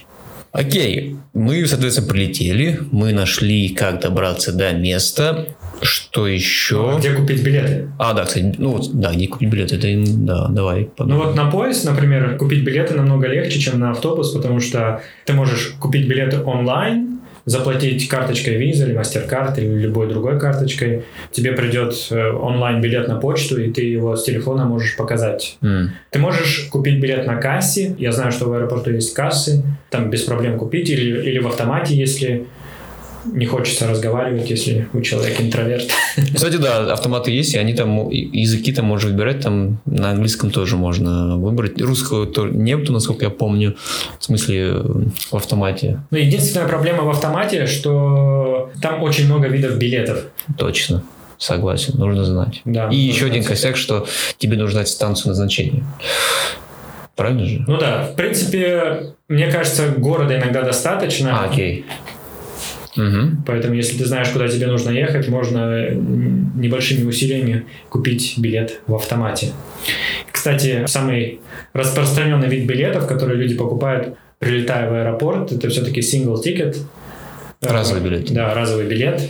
Окей, 0.51 1.17
мы, 1.33 1.67
соответственно, 1.67 2.07
прилетели, 2.07 2.79
мы 2.91 3.11
нашли, 3.11 3.69
как 3.69 3.99
добраться 3.99 4.53
до 4.53 4.71
места. 4.71 5.47
Что 5.81 6.27
еще? 6.27 6.93
А 6.95 6.97
где 6.97 7.11
купить 7.11 7.43
билеты? 7.43 7.89
А, 7.99 8.13
да, 8.13 8.23
кстати, 8.23 8.55
ну 8.57 8.77
вот, 8.77 8.89
да, 8.93 9.13
где 9.13 9.27
купить 9.27 9.49
билеты, 9.49 9.75
это, 9.75 9.87
да, 10.07 10.47
давай. 10.47 10.85
Подумаем. 10.85 11.19
Ну 11.19 11.27
вот 11.27 11.35
на 11.35 11.51
поезд, 11.51 11.83
например, 11.83 12.37
купить 12.37 12.63
билеты 12.63 12.93
намного 12.93 13.27
легче, 13.27 13.59
чем 13.59 13.79
на 13.79 13.91
автобус, 13.91 14.31
потому 14.31 14.61
что 14.61 15.01
ты 15.25 15.33
можешь 15.33 15.75
купить 15.77 16.07
билеты 16.07 16.41
онлайн, 16.41 17.14
заплатить 17.45 18.07
карточкой 18.07 18.55
Visa 18.55 18.85
или 18.85 18.95
MasterCard 18.95 19.57
или 19.57 19.81
любой 19.81 20.09
другой 20.09 20.39
карточкой. 20.39 21.03
Тебе 21.31 21.51
придет 21.53 21.93
э, 22.09 22.31
онлайн 22.31 22.81
билет 22.81 23.07
на 23.07 23.19
почту, 23.19 23.61
и 23.61 23.71
ты 23.71 23.83
его 23.83 24.15
с 24.15 24.23
телефона 24.23 24.65
можешь 24.65 24.97
показать. 24.97 25.57
Mm. 25.61 25.87
Ты 26.09 26.19
можешь 26.19 26.67
купить 26.71 26.99
билет 26.99 27.27
на 27.27 27.35
кассе. 27.35 27.95
Я 27.99 28.11
знаю, 28.11 28.31
что 28.31 28.49
в 28.49 28.53
аэропорту 28.53 28.91
есть 28.91 29.13
кассы. 29.13 29.63
Там 29.89 30.09
без 30.09 30.23
проблем 30.23 30.57
купить. 30.57 30.89
Или, 30.89 31.29
или 31.29 31.39
в 31.39 31.47
автомате, 31.47 31.95
если 31.95 32.45
не 33.33 33.45
хочется 33.45 33.87
разговаривать, 33.87 34.49
если 34.49 34.87
у 34.93 35.01
человека 35.01 35.43
интроверт. 35.43 35.89
Кстати, 36.33 36.57
да, 36.57 36.93
автоматы 36.93 37.31
есть, 37.31 37.53
и 37.53 37.57
они 37.57 37.73
там, 37.73 38.09
языки 38.09 38.71
там 38.71 38.85
можно 38.85 39.09
выбирать, 39.09 39.41
там 39.41 39.79
на 39.85 40.11
английском 40.11 40.51
тоже 40.51 40.77
можно 40.77 41.37
выбрать. 41.37 41.81
Русского 41.81 42.25
то 42.25 42.47
нету, 42.47 42.93
насколько 42.93 43.25
я 43.25 43.31
помню, 43.31 43.75
в 44.19 44.23
смысле 44.23 44.73
в 45.31 45.35
автомате. 45.35 46.01
Ну, 46.11 46.17
единственная 46.17 46.67
проблема 46.67 47.03
в 47.03 47.09
автомате, 47.09 47.65
что 47.65 48.71
там 48.81 49.03
очень 49.03 49.25
много 49.25 49.47
видов 49.47 49.77
билетов. 49.77 50.23
Точно. 50.57 51.03
Согласен, 51.37 51.97
нужно 51.97 52.23
знать. 52.23 52.61
Да, 52.63 52.87
и 52.89 52.95
еще 52.95 53.25
один 53.25 53.43
косяк, 53.43 53.75
что 53.75 54.07
тебе 54.37 54.57
нужно 54.57 54.79
знать 54.79 54.87
станцию 54.87 55.29
назначения. 55.29 55.83
Правильно 57.15 57.45
же? 57.45 57.63
Ну 57.67 57.77
да, 57.77 58.09
в 58.11 58.15
принципе, 58.15 59.13
мне 59.29 59.47
кажется, 59.47 59.89
города 59.97 60.35
иногда 60.35 60.61
достаточно. 60.61 61.39
А, 61.39 61.45
окей. 61.45 61.85
Угу. 62.95 63.43
Поэтому, 63.45 63.73
если 63.75 63.97
ты 63.97 64.05
знаешь, 64.05 64.29
куда 64.29 64.47
тебе 64.47 64.67
нужно 64.67 64.89
ехать, 64.91 65.27
можно 65.27 65.89
небольшими 65.91 67.05
усилиями 67.05 67.65
купить 67.89 68.35
билет 68.37 68.81
в 68.87 68.95
автомате. 68.95 69.51
Кстати, 70.31 70.85
самый 70.87 71.39
распространенный 71.73 72.47
вид 72.47 72.65
билетов, 72.65 73.07
которые 73.07 73.37
люди 73.37 73.55
покупают, 73.55 74.15
прилетая 74.39 74.89
в 74.89 74.93
аэропорт, 74.93 75.51
это 75.51 75.69
все-таки 75.69 76.01
single 76.01 76.41
ticket. 76.43 76.77
Разовый 77.61 78.01
билет. 78.01 78.31
Да, 78.31 78.53
разовый 78.53 78.85
билет. 78.85 79.21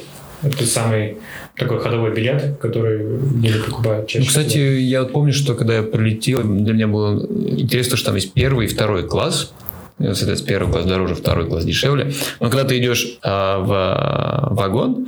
Это 0.43 0.65
самый 0.65 1.17
такой 1.57 1.79
ходовой 1.79 2.13
билет, 2.13 2.57
который 2.59 2.99
люди 2.99 3.59
покупают 3.65 4.07
чаще. 4.07 4.25
Ну, 4.25 4.27
кстати, 4.27 4.49
всего. 4.49 4.71
я 4.71 5.03
помню, 5.05 5.33
что 5.33 5.55
когда 5.55 5.75
я 5.75 5.83
прилетел, 5.83 6.43
для 6.43 6.73
меня 6.73 6.87
было 6.87 7.25
интересно, 7.25 7.97
что 7.97 8.07
там 8.07 8.15
есть 8.15 8.33
первый 8.33 8.65
и 8.65 8.69
второй 8.69 9.07
класс. 9.07 9.53
Соответственно, 9.97 10.47
первый 10.47 10.71
класс 10.71 10.85
дороже, 10.85 11.15
второй 11.15 11.47
класс 11.47 11.63
дешевле. 11.63 12.11
Но 12.39 12.49
когда 12.49 12.65
ты 12.65 12.77
идешь 12.77 13.17
а, 13.23 13.59
в 13.59 14.55
вагон, 14.55 15.07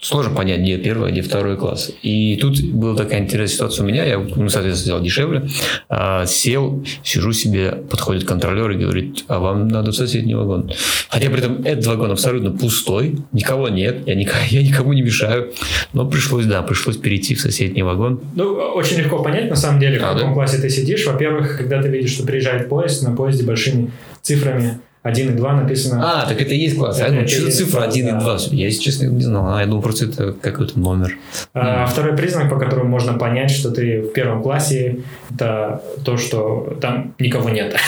сложно 0.00 0.34
понять, 0.34 0.60
где 0.60 0.78
первый, 0.78 1.12
где 1.12 1.22
второй 1.22 1.56
класс. 1.56 1.90
И 2.02 2.36
тут 2.36 2.60
была 2.62 2.96
такая 2.96 3.20
интересная 3.20 3.54
ситуация 3.54 3.84
у 3.84 3.86
меня, 3.86 4.04
я, 4.04 4.18
ну, 4.18 4.48
соответственно, 4.48 4.96
взял 4.96 5.00
дешевле, 5.00 5.48
а, 5.88 6.26
сел, 6.26 6.84
сижу 7.02 7.32
себе, 7.32 7.72
подходит 7.72 8.24
контролер 8.24 8.70
и 8.70 8.76
говорит, 8.76 9.24
а 9.28 9.38
вам 9.38 9.68
надо 9.68 9.92
в 9.92 9.96
соседний 9.96 10.34
вагон. 10.34 10.70
Хотя 11.08 11.30
при 11.30 11.38
этом 11.38 11.62
этот 11.64 11.86
вагон 11.86 12.10
абсолютно 12.10 12.50
пустой, 12.50 13.16
никого 13.32 13.68
нет, 13.68 14.06
я, 14.06 14.14
никому, 14.14 14.42
я 14.48 14.62
никому 14.62 14.92
не 14.92 15.02
мешаю, 15.02 15.52
но 15.92 16.08
пришлось, 16.08 16.46
да, 16.46 16.62
пришлось 16.62 16.96
перейти 16.96 17.34
в 17.34 17.40
соседний 17.40 17.82
вагон. 17.82 18.20
Ну, 18.34 18.54
очень 18.54 18.98
легко 18.98 19.22
понять, 19.22 19.50
на 19.50 19.56
самом 19.56 19.80
деле, 19.80 19.98
в 19.98 20.04
а, 20.04 20.14
каком 20.14 20.30
да? 20.30 20.34
классе 20.34 20.58
ты 20.58 20.70
сидишь. 20.70 21.06
Во-первых, 21.06 21.56
когда 21.56 21.82
ты 21.82 21.88
видишь, 21.88 22.12
что 22.12 22.24
приезжает 22.24 22.68
поезд, 22.68 23.02
на 23.02 23.14
поезде 23.14 23.44
большими 23.44 23.90
цифрами 24.22 24.80
1 25.02 25.28
и 25.28 25.32
2 25.32 25.52
написано. 25.52 26.22
А, 26.22 26.26
так 26.26 26.40
это 26.40 26.54
и 26.54 26.58
есть 26.58 26.76
класс. 26.76 26.98
Я 26.98 27.08
думаю, 27.08 27.28
что 27.28 27.42
за 27.42 27.50
цифра 27.52 27.82
1 27.82 28.06
да. 28.06 28.16
и 28.16 28.20
2? 28.20 28.36
Я, 28.50 28.66
если 28.66 28.82
честно, 28.82 29.06
не 29.06 29.22
знал. 29.22 29.54
А, 29.54 29.60
я 29.60 29.66
думал, 29.66 29.82
просто 29.82 30.06
это 30.06 30.32
какой-то 30.32 30.78
номер. 30.78 31.16
А. 31.54 31.86
Второй 31.86 32.16
признак, 32.16 32.50
по 32.50 32.58
которому 32.58 32.88
можно 32.88 33.14
понять, 33.14 33.50
что 33.50 33.70
ты 33.70 34.02
в 34.02 34.12
первом 34.12 34.42
классе, 34.42 35.00
это 35.32 35.82
то, 36.04 36.16
что 36.16 36.76
там 36.80 37.14
никого 37.18 37.48
нет. 37.48 37.76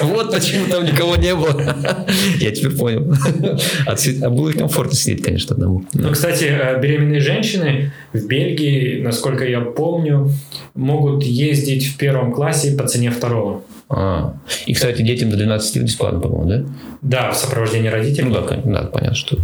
Вот 0.00 0.32
почему 0.32 0.66
там 0.66 0.84
никого 0.84 1.14
не 1.16 1.34
было. 1.34 1.76
Я 2.40 2.50
теперь 2.50 2.76
понял. 2.76 3.14
А 3.86 4.30
было 4.30 4.50
комфортно 4.50 4.94
сидеть, 4.94 5.22
конечно, 5.22 5.54
одному. 5.54 5.84
Ну, 5.92 6.10
кстати, 6.10 6.44
э, 6.44 6.80
беременные 6.80 7.20
женщины 7.20 7.92
в 8.12 8.26
Бельгии, 8.26 9.00
насколько 9.00 9.44
я 9.44 9.60
помню, 9.60 10.30
могут 10.74 11.22
ездить 11.22 11.86
в 11.86 11.96
первом 11.96 12.32
классе 12.32 12.76
по 12.76 12.86
цене 12.88 13.10
второго. 13.10 13.62
А. 13.88 14.34
И, 14.66 14.74
кстати, 14.74 15.02
детям 15.02 15.30
до 15.30 15.36
12 15.36 15.76
лет 15.76 15.84
бесплатно, 15.84 16.20
по-моему, 16.20 16.48
да? 16.48 16.64
Да, 17.02 17.30
в 17.30 17.36
сопровождении 17.36 17.88
родителей. 17.88 18.28
Ну 18.28 18.34
да, 18.34 18.42
да 18.64 18.82
понятно, 18.84 19.14
что 19.14 19.38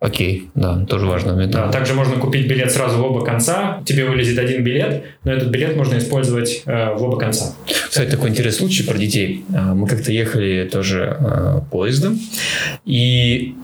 Окей, 0.00 0.48
да, 0.54 0.86
тоже 0.86 1.04
важно. 1.04 1.34
момент. 1.34 1.52
Да, 1.52 1.70
также 1.70 1.92
можно 1.92 2.16
купить 2.16 2.48
билет 2.48 2.72
сразу 2.72 2.96
в 2.98 3.04
оба 3.04 3.22
конца. 3.22 3.82
Тебе 3.84 4.06
вылезет 4.06 4.38
один 4.38 4.64
билет, 4.64 5.04
но 5.24 5.32
этот 5.32 5.50
билет 5.50 5.76
можно 5.76 5.98
использовать 5.98 6.62
э, 6.64 6.94
в 6.94 7.02
оба 7.02 7.18
конца. 7.18 7.52
Кстати, 7.66 8.10
такой 8.10 8.30
интересный 8.30 8.60
случай 8.60 8.82
про 8.82 8.96
детей. 8.96 9.44
А, 9.54 9.74
мы 9.74 9.86
как-то 9.86 10.10
ехали 10.10 10.66
тоже 10.72 11.18
э, 11.20 11.60
поездом, 11.70 12.18
и 12.86 13.54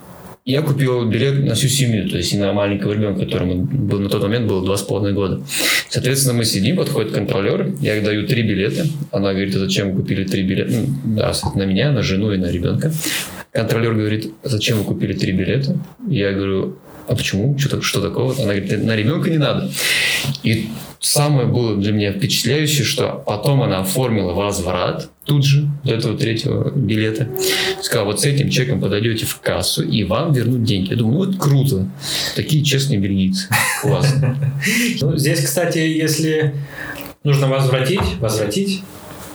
я 0.46 0.62
купил 0.62 1.04
билет 1.06 1.44
на 1.44 1.56
всю 1.56 1.66
семью, 1.66 2.08
то 2.08 2.16
есть 2.16 2.32
и 2.32 2.38
на 2.38 2.52
маленького 2.52 2.92
ребенка, 2.92 3.24
которому 3.24 3.64
был, 3.64 3.98
на 3.98 4.08
тот 4.08 4.22
момент 4.22 4.46
было 4.46 4.64
два 4.64 4.76
с 4.76 4.82
половиной 4.82 5.12
года. 5.12 5.42
Соответственно, 5.88 6.34
мы 6.34 6.44
сидим, 6.44 6.76
подходит 6.76 7.12
контролер, 7.12 7.74
я 7.80 8.00
даю 8.00 8.28
три 8.28 8.44
билета. 8.44 8.86
Она 9.10 9.32
говорит, 9.32 9.56
а 9.56 9.58
зачем 9.58 9.90
вы 9.90 10.02
купили 10.02 10.22
три 10.22 10.44
билета? 10.44 10.72
Ну, 10.72 11.16
да, 11.16 11.32
на 11.56 11.64
меня, 11.64 11.90
на 11.90 12.02
жену 12.02 12.30
и 12.30 12.38
на 12.38 12.46
ребенка. 12.46 12.92
Контролер 13.50 13.94
говорит, 13.94 14.32
а 14.44 14.48
зачем 14.48 14.78
вы 14.78 14.84
купили 14.84 15.14
три 15.14 15.32
билета? 15.32 15.78
Я 16.08 16.30
говорю, 16.30 16.78
а 17.08 17.16
почему? 17.16 17.58
Что, 17.58 17.82
что 17.82 18.00
такого? 18.00 18.32
Она 18.34 18.54
говорит, 18.54 18.84
на 18.84 18.94
ребенка 18.94 19.30
не 19.30 19.38
надо. 19.38 19.68
И 20.44 20.68
самое 21.00 21.48
было 21.48 21.76
для 21.76 21.90
меня 21.90 22.12
впечатляющее, 22.12 22.84
что 22.84 23.20
потом 23.26 23.62
она 23.62 23.80
оформила 23.80 24.32
возврат 24.32 25.10
тут 25.26 25.44
же 25.44 25.68
до 25.84 25.94
этого 25.94 26.16
третьего 26.16 26.70
билета. 26.70 27.28
Сказала, 27.82 28.06
вот 28.06 28.20
с 28.20 28.24
этим 28.24 28.48
чеком 28.48 28.80
подойдете 28.80 29.26
в 29.26 29.40
кассу, 29.40 29.82
и 29.82 30.04
вам 30.04 30.32
вернут 30.32 30.62
деньги. 30.62 30.90
Я 30.90 30.96
думаю, 30.96 31.18
вот 31.18 31.36
круто. 31.36 31.88
Такие 32.36 32.64
честные 32.64 32.98
бельгийцы. 32.98 33.48
Классно. 33.82 34.36
Ну, 35.00 35.16
здесь, 35.16 35.44
кстати, 35.44 35.78
если 35.78 36.54
нужно 37.24 37.48
возвратить, 37.48 38.00
возвратить 38.20 38.82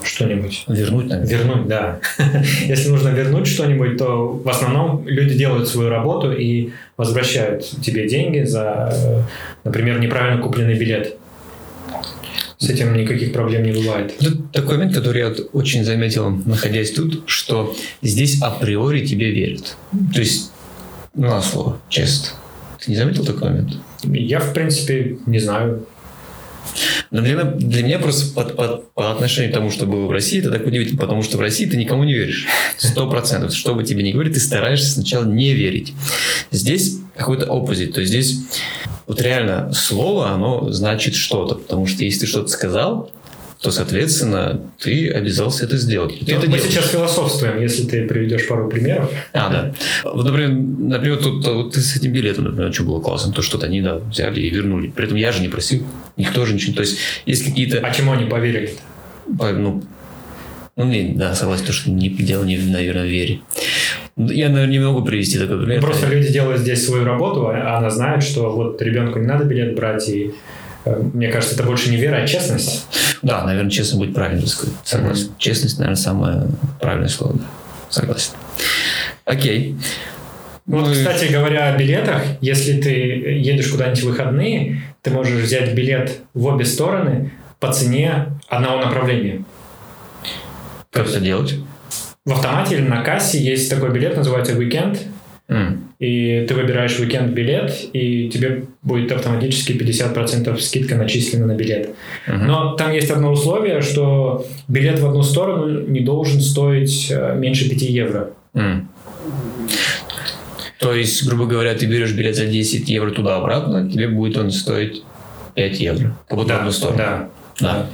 что-нибудь. 0.04 0.64
Вернуть, 0.68 1.08
наверное. 1.08 1.38
Вернуть, 1.38 1.68
да. 1.68 2.00
Если 2.66 2.90
нужно 2.90 3.10
вернуть 3.10 3.48
что-нибудь, 3.48 3.98
то 3.98 4.28
в 4.34 4.50
основном 4.50 5.08
люди 5.08 5.36
делают 5.36 5.68
свою 5.68 5.90
работу 5.90 6.32
и 6.32 6.72
возвращают 6.98 7.64
тебе 7.82 8.08
деньги 8.08 8.44
за, 8.44 9.28
например, 9.64 10.00
неправильно 10.00 10.42
купленный 10.42 10.78
билет. 10.78 11.18
С 12.62 12.70
этим 12.70 12.96
никаких 12.96 13.34
проблем 13.34 13.64
не 13.64 13.72
бывает. 13.72 14.16
Тут 14.20 14.52
такой 14.52 14.78
момент, 14.78 14.94
который 14.94 15.22
я 15.22 15.34
очень 15.52 15.84
заметил, 15.84 16.30
находясь 16.30 16.92
тут, 16.92 17.24
что 17.26 17.76
здесь 18.04 18.40
априори 18.40 19.04
тебе 19.04 19.32
верят. 19.32 19.76
То 20.14 20.20
есть, 20.20 20.52
ну, 21.16 21.28
на 21.28 21.42
слово, 21.42 21.82
честно. 21.90 22.34
Ты 22.80 22.92
не 22.92 22.98
заметил 22.98 23.26
такой 23.26 23.50
момент? 23.50 23.78
Я, 24.04 24.40
в 24.40 24.54
принципе, 24.54 25.18
не 25.26 25.40
знаю. 25.40 25.88
Но 27.10 27.22
для 27.22 27.34
меня, 27.34 27.46
для 27.46 27.84
меня 27.84 27.98
просто 27.98 28.32
по, 28.36 28.44
по, 28.44 28.68
по 28.94 29.12
отношению 29.12 29.52
к 29.52 29.56
тому, 29.56 29.72
что 29.72 29.88
было 29.88 30.06
в 30.06 30.12
России, 30.12 30.40
это 30.40 30.52
так 30.52 30.66
удивительно, 30.68 31.02
потому 31.02 31.24
что 31.24 31.38
в 31.38 31.42
России 31.42 31.66
ты 31.66 31.78
никому 31.78 32.04
не 32.04 32.14
веришь. 32.14 32.46
Сто 32.78 33.10
процентов. 33.10 33.56
Что 33.56 33.74
бы 33.74 33.84
тебе 33.84 34.04
ни 34.04 34.12
говорили, 34.12 34.36
ты 34.36 34.40
стараешься 34.40 34.92
сначала 34.92 35.26
не 35.26 35.54
верить. 35.54 35.94
Здесь 36.52 37.00
какой-то 37.18 37.46
оппозит. 37.52 37.96
То 37.96 38.02
есть 38.02 38.12
здесь 38.12 38.38
вот 39.12 39.22
реально 39.22 39.74
слово, 39.74 40.30
оно 40.30 40.72
значит 40.72 41.16
что-то. 41.16 41.56
Потому 41.56 41.86
что 41.86 42.06
если 42.06 42.22
ты 42.22 42.28
что-то 42.28 42.48
сказал, 42.48 43.12
то, 43.60 43.70
соответственно, 43.70 44.62
ты 44.80 45.10
обязался 45.10 45.66
это 45.66 45.76
сделать. 45.76 46.18
Ты 46.26 46.34
это 46.34 46.50
мы 46.50 46.56
делаешь. 46.56 46.64
сейчас 46.64 46.92
философствуем, 46.92 47.62
если 47.62 47.84
ты 47.84 48.08
приведешь 48.08 48.48
пару 48.48 48.70
примеров. 48.70 49.12
А, 49.34 49.50
да. 49.50 49.76
Вот, 50.06 50.26
например, 50.26 50.52
например 50.52 51.18
тут 51.18 51.46
вот, 51.46 51.76
с 51.76 51.98
этим 51.98 52.14
билетом, 52.14 52.46
например, 52.46 52.74
что 52.74 52.84
было 52.84 53.02
классно, 53.02 53.34
то 53.34 53.42
что-то 53.42 53.66
они 53.66 53.82
да, 53.82 53.98
взяли 53.98 54.40
и 54.40 54.50
вернули. 54.50 54.88
При 54.88 55.08
этом 55.08 55.18
я 55.18 55.34
же 55.34 55.42
не 55.42 55.50
просил, 55.50 55.86
никто 56.16 56.46
же 56.46 56.54
ничего. 56.54 56.76
То 56.76 56.84
есть 56.84 56.98
есть 57.26 57.44
какие-то... 57.44 57.80
А 57.80 57.94
чему 57.94 58.14
они 58.14 58.30
поверили? 58.30 58.76
По, 59.38 59.52
ну, 59.52 59.84
ну, 60.76 61.14
да, 61.16 61.36
согласен, 61.36 61.66
то, 61.66 61.74
что 61.74 61.92
не, 61.92 62.10
дело, 62.10 62.44
не, 62.44 62.58
наверное, 62.58 63.04
в 63.04 63.10
вере. 63.10 63.42
Я, 64.16 64.50
наверное, 64.50 64.72
не 64.72 64.80
могу 64.80 65.04
привести 65.04 65.38
такой 65.38 65.58
пример. 65.58 65.82
Просто 65.82 66.08
люди 66.08 66.32
делают 66.32 66.62
здесь 66.62 66.86
свою 66.86 67.04
работу, 67.04 67.48
а 67.48 67.78
она 67.78 67.90
знает, 67.90 68.24
что 68.24 68.52
вот 68.52 68.82
ребенку 68.82 69.20
не 69.20 69.28
надо 69.28 69.44
билет 69.44 69.76
брать, 69.76 70.08
и 70.08 70.34
э, 70.86 71.02
мне 71.14 71.28
кажется, 71.28 71.56
это 71.56 71.64
больше 71.64 71.90
не 71.90 71.98
вера, 71.98 72.18
а 72.18 72.28
честность. 72.28 72.88
Да, 73.22 73.44
наверное, 73.44 73.70
честно 73.70 74.00
будет 74.00 74.14
правильно 74.14 74.48
сказать. 74.48 74.76
Согласен. 74.84 75.28
Mm-hmm. 75.28 75.38
Честность, 75.38 75.78
наверное, 75.78 75.98
самое 75.98 76.48
правильное 76.80 77.10
слово. 77.10 77.40
Согласен. 77.90 78.34
Окей. 79.26 79.76
Вот, 80.66 80.88
ну, 80.88 80.94
кстати 80.94 81.32
говоря 81.32 81.74
о 81.74 81.78
билетах, 81.78 82.24
если 82.40 82.80
ты 82.80 82.90
едешь 82.90 83.68
куда-нибудь 83.68 84.04
в 84.04 84.08
выходные, 84.08 84.82
ты 85.02 85.10
можешь 85.10 85.34
взять 85.34 85.74
билет 85.74 86.20
в 86.34 86.46
обе 86.46 86.66
стороны 86.66 87.32
по 87.60 87.74
цене 87.74 88.28
одного 88.48 88.80
направления. 88.80 89.44
Как 90.92 91.08
это 91.08 91.20
делать? 91.20 91.56
В 92.26 92.34
автомате 92.34 92.76
или 92.76 92.88
на 92.88 93.02
кассе 93.02 93.42
есть 93.42 93.70
такой 93.70 93.92
билет, 93.92 94.16
называется 94.16 94.54
Weekend. 94.54 95.00
Mm. 95.48 95.80
И 96.00 96.46
ты 96.48 96.54
выбираешь 96.56 96.98
уикенд 96.98 97.34
билет, 97.34 97.74
и 97.92 98.30
тебе 98.30 98.64
будет 98.82 99.12
автоматически 99.12 99.74
50% 99.74 100.58
скидка 100.60 100.96
начислена 100.96 101.46
на 101.46 101.56
билет. 101.56 101.90
Uh-huh. 102.26 102.38
Но 102.46 102.76
там 102.76 102.94
есть 102.94 103.12
одно 103.12 103.32
условие, 103.32 103.82
что 103.82 104.48
билет 104.70 105.00
в 105.00 105.06
одну 105.06 105.24
сторону 105.24 105.88
не 105.88 106.00
должен 106.00 106.40
стоить 106.40 107.12
э, 107.12 107.36
меньше 107.38 107.70
5 107.70 107.82
евро. 107.82 108.32
Mm. 108.54 108.86
То 110.80 110.96
есть, 110.96 111.28
грубо 111.28 111.46
говоря, 111.46 111.76
ты 111.76 111.86
берешь 111.86 112.14
билет 112.14 112.36
за 112.36 112.46
10 112.46 112.90
евро 112.90 113.12
туда-обратно, 113.12 113.92
тебе 113.92 114.08
будет 114.08 114.38
он 114.38 114.52
стоить 114.52 115.04
5 115.56 115.80
евро. 115.82 116.18
Как 116.30 116.38
будто 116.38 116.50
да, 116.50 116.56
в 116.56 116.60
одну 116.60 116.72
сторону. 116.72 116.98
Да. 116.98 117.30
Да. 117.60 117.88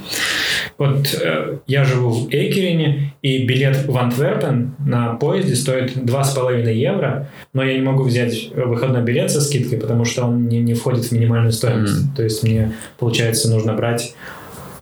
Вот 0.78 1.12
э, 1.20 1.58
я 1.66 1.84
живу 1.84 2.10
в 2.10 2.28
Экерине, 2.28 3.14
и 3.22 3.44
билет 3.44 3.86
в 3.86 3.96
Антверпен 3.96 4.76
на 4.78 5.14
поезде 5.14 5.56
стоит 5.56 5.96
2,5 5.96 6.72
евро, 6.72 7.28
но 7.52 7.64
я 7.64 7.74
не 7.74 7.82
могу 7.82 8.04
взять 8.04 8.50
выходной 8.54 9.02
билет 9.02 9.30
со 9.30 9.40
скидкой, 9.40 9.78
потому 9.78 10.04
что 10.04 10.24
он 10.24 10.46
не, 10.46 10.60
не 10.60 10.74
входит 10.74 11.06
в 11.06 11.12
минимальную 11.12 11.52
стоимость. 11.52 12.04
Mm-hmm. 12.04 12.16
То 12.16 12.22
есть 12.22 12.42
мне, 12.44 12.72
получается, 12.98 13.50
нужно 13.50 13.74
брать 13.74 14.14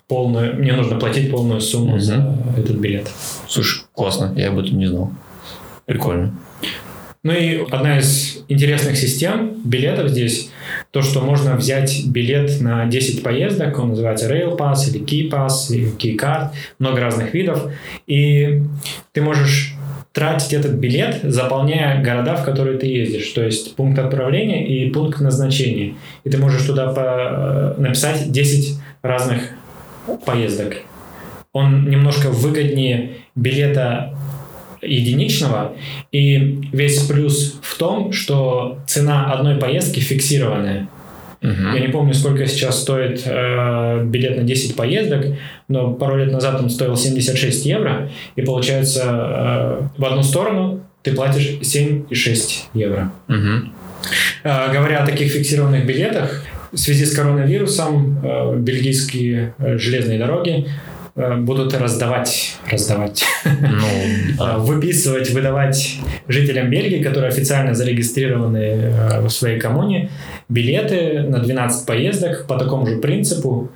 полную, 0.06 0.56
мне 0.56 0.72
нужно 0.74 0.98
платить 0.98 1.30
полную 1.30 1.60
сумму 1.60 1.96
mm-hmm. 1.96 2.00
за 2.00 2.36
этот 2.58 2.76
билет. 2.76 3.10
Слушай, 3.48 3.84
классно, 3.94 4.34
я 4.36 4.48
об 4.48 4.58
этом 4.58 4.78
не 4.78 4.86
знал. 4.86 5.10
Прикольно. 5.86 6.34
Ну 7.22 7.32
и 7.32 7.64
одна 7.72 7.98
из 7.98 8.44
интересных 8.48 8.96
систем 8.96 9.56
билетов 9.64 10.10
здесь, 10.10 10.50
то, 10.96 11.02
что 11.02 11.20
можно 11.20 11.56
взять 11.56 12.06
билет 12.06 12.58
на 12.62 12.86
10 12.86 13.22
поездок, 13.22 13.78
он 13.78 13.90
называется 13.90 14.32
Rail 14.32 14.56
Pass 14.56 14.88
или 14.88 15.04
Key 15.04 15.30
Pass 15.30 15.70
или 15.70 15.92
Key 15.94 16.18
Card, 16.18 16.52
много 16.78 17.02
разных 17.02 17.34
видов, 17.34 17.70
и 18.06 18.62
ты 19.12 19.20
можешь 19.20 19.74
тратить 20.14 20.54
этот 20.54 20.72
билет, 20.72 21.20
заполняя 21.22 22.02
города, 22.02 22.36
в 22.36 22.46
которые 22.46 22.78
ты 22.78 22.86
ездишь, 22.86 23.28
то 23.32 23.44
есть 23.44 23.76
пункт 23.76 23.98
отправления 23.98 24.66
и 24.66 24.88
пункт 24.88 25.20
назначения. 25.20 25.96
И 26.24 26.30
ты 26.30 26.38
можешь 26.38 26.62
туда 26.62 26.86
по- 26.94 27.74
э, 27.76 27.78
написать 27.78 28.32
10 28.32 28.80
разных 29.02 29.50
поездок. 30.24 30.76
Он 31.52 31.90
немножко 31.90 32.30
выгоднее 32.30 33.16
билета 33.34 34.16
единичного. 34.86 35.72
И 36.12 36.60
весь 36.72 37.02
плюс 37.06 37.58
в 37.62 37.78
том, 37.78 38.12
что 38.12 38.78
цена 38.86 39.32
одной 39.32 39.56
поездки 39.56 40.00
фиксированная. 40.00 40.88
Uh-huh. 41.42 41.74
Я 41.74 41.80
не 41.80 41.88
помню, 41.88 42.14
сколько 42.14 42.46
сейчас 42.46 42.80
стоит 42.80 43.22
э, 43.24 44.04
билет 44.04 44.36
на 44.38 44.42
10 44.42 44.74
поездок, 44.74 45.26
но 45.68 45.92
пару 45.92 46.16
лет 46.16 46.32
назад 46.32 46.60
он 46.60 46.70
стоил 46.70 46.96
76 46.96 47.66
евро, 47.66 48.10
и 48.36 48.42
получается 48.42 49.02
э, 49.04 50.00
в 50.00 50.04
одну 50.04 50.22
сторону 50.22 50.80
ты 51.02 51.12
платишь 51.12 51.58
7,6 51.60 52.70
евро. 52.74 53.12
Uh-huh. 53.28 53.68
Э, 54.44 54.72
говоря 54.72 55.02
о 55.02 55.06
таких 55.06 55.30
фиксированных 55.30 55.86
билетах, 55.86 56.42
в 56.72 56.78
связи 56.78 57.04
с 57.04 57.14
коронавирусом 57.14 58.18
э, 58.22 58.56
бельгийские 58.58 59.54
э, 59.58 59.78
железные 59.78 60.18
дороги 60.18 60.66
будут 61.16 61.74
раздавать, 61.74 62.56
раздавать, 62.70 63.24
ну, 63.44 63.78
да. 64.38 64.58
выписывать, 64.58 65.30
выдавать 65.30 65.98
жителям 66.28 66.70
Бельгии, 66.70 67.02
которые 67.02 67.28
официально 67.28 67.74
зарегистрированы 67.74 69.20
в 69.22 69.28
своей 69.30 69.58
коммуне, 69.58 70.10
билеты 70.48 71.22
на 71.22 71.38
12 71.38 71.86
поездок 71.86 72.46
по 72.46 72.58
такому 72.58 72.86
же 72.86 72.98
принципу. 72.98 73.70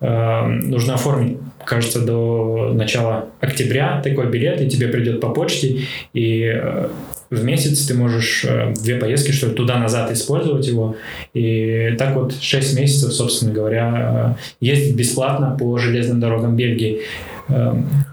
Нужно 0.00 0.94
оформить 0.94 1.38
кажется, 1.64 2.00
до 2.00 2.72
начала 2.74 3.28
октября 3.40 4.00
такой 4.02 4.28
билет, 4.30 4.60
и 4.60 4.68
тебе 4.68 4.88
придет 4.88 5.20
по 5.20 5.30
почте, 5.30 5.82
и 6.12 6.52
э, 6.54 6.88
в 7.32 7.44
месяц 7.44 7.86
ты 7.86 7.94
можешь 7.94 8.44
э, 8.44 8.74
две 8.74 8.96
поездки, 8.96 9.30
что 9.32 9.46
ли, 9.46 9.54
туда-назад 9.54 10.12
использовать 10.12 10.66
его. 10.66 10.96
И 11.32 11.94
так 11.98 12.14
вот 12.14 12.34
6 12.38 12.78
месяцев, 12.78 13.10
собственно 13.12 13.54
говоря, 13.54 14.36
э, 14.60 14.60
ездить 14.60 14.94
бесплатно 14.94 15.56
по 15.58 15.78
железным 15.78 16.20
дорогам 16.20 16.56
Бельгии. 16.56 17.00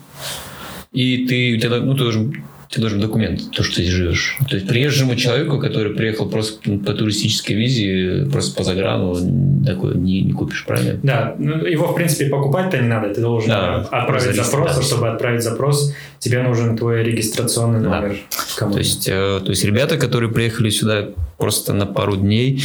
И 0.94 1.28
ты, 1.28 1.60
ты 1.60 1.70
ну, 1.70 1.94
ты 1.94 2.00
должен 2.00 2.34
ты 2.74 2.82
должен 2.82 3.00
документ, 3.00 3.52
то, 3.52 3.62
что 3.62 3.76
ты 3.76 3.86
живешь. 3.86 4.38
То 4.50 4.56
есть 4.56 4.68
приезжему 4.68 5.16
человеку, 5.16 5.60
который 5.60 5.94
приехал 5.94 6.28
просто 6.28 6.60
по 6.80 6.94
туристической 6.94 7.56
визе, 7.56 8.28
просто 8.32 8.56
по 8.58 8.64
заграну, 8.64 9.16
такое 9.64 9.94
не, 9.94 10.22
не 10.22 10.34
купишь, 10.34 10.66
правильно? 10.66 11.00
Да, 11.04 11.36
ну, 11.38 11.64
его, 11.66 11.92
в 11.92 11.96
принципе, 11.96 12.26
покупать-то 12.30 12.80
не 12.80 12.88
надо. 12.88 13.14
Ты 13.14 13.22
должен 13.22 13.50
да, 13.50 13.76
отправить 13.92 14.36
запрос, 14.36 14.78
а 14.78 14.82
чтобы 14.82 15.10
отправить 15.10 15.44
запрос, 15.44 15.94
тебе 16.18 16.42
нужен 16.42 16.76
твой 16.76 17.04
регистрационный 17.04 17.80
номер. 17.80 18.18
Да. 18.60 18.72
То, 18.72 18.78
есть, 18.80 19.08
э, 19.08 19.40
то 19.44 19.50
есть 19.50 19.64
ребята, 19.64 19.98
которые 19.98 20.32
приехали 20.32 20.72
сюда 20.72 21.10
просто 21.38 21.74
на 21.74 21.86
пару 21.86 22.16
дней, 22.16 22.64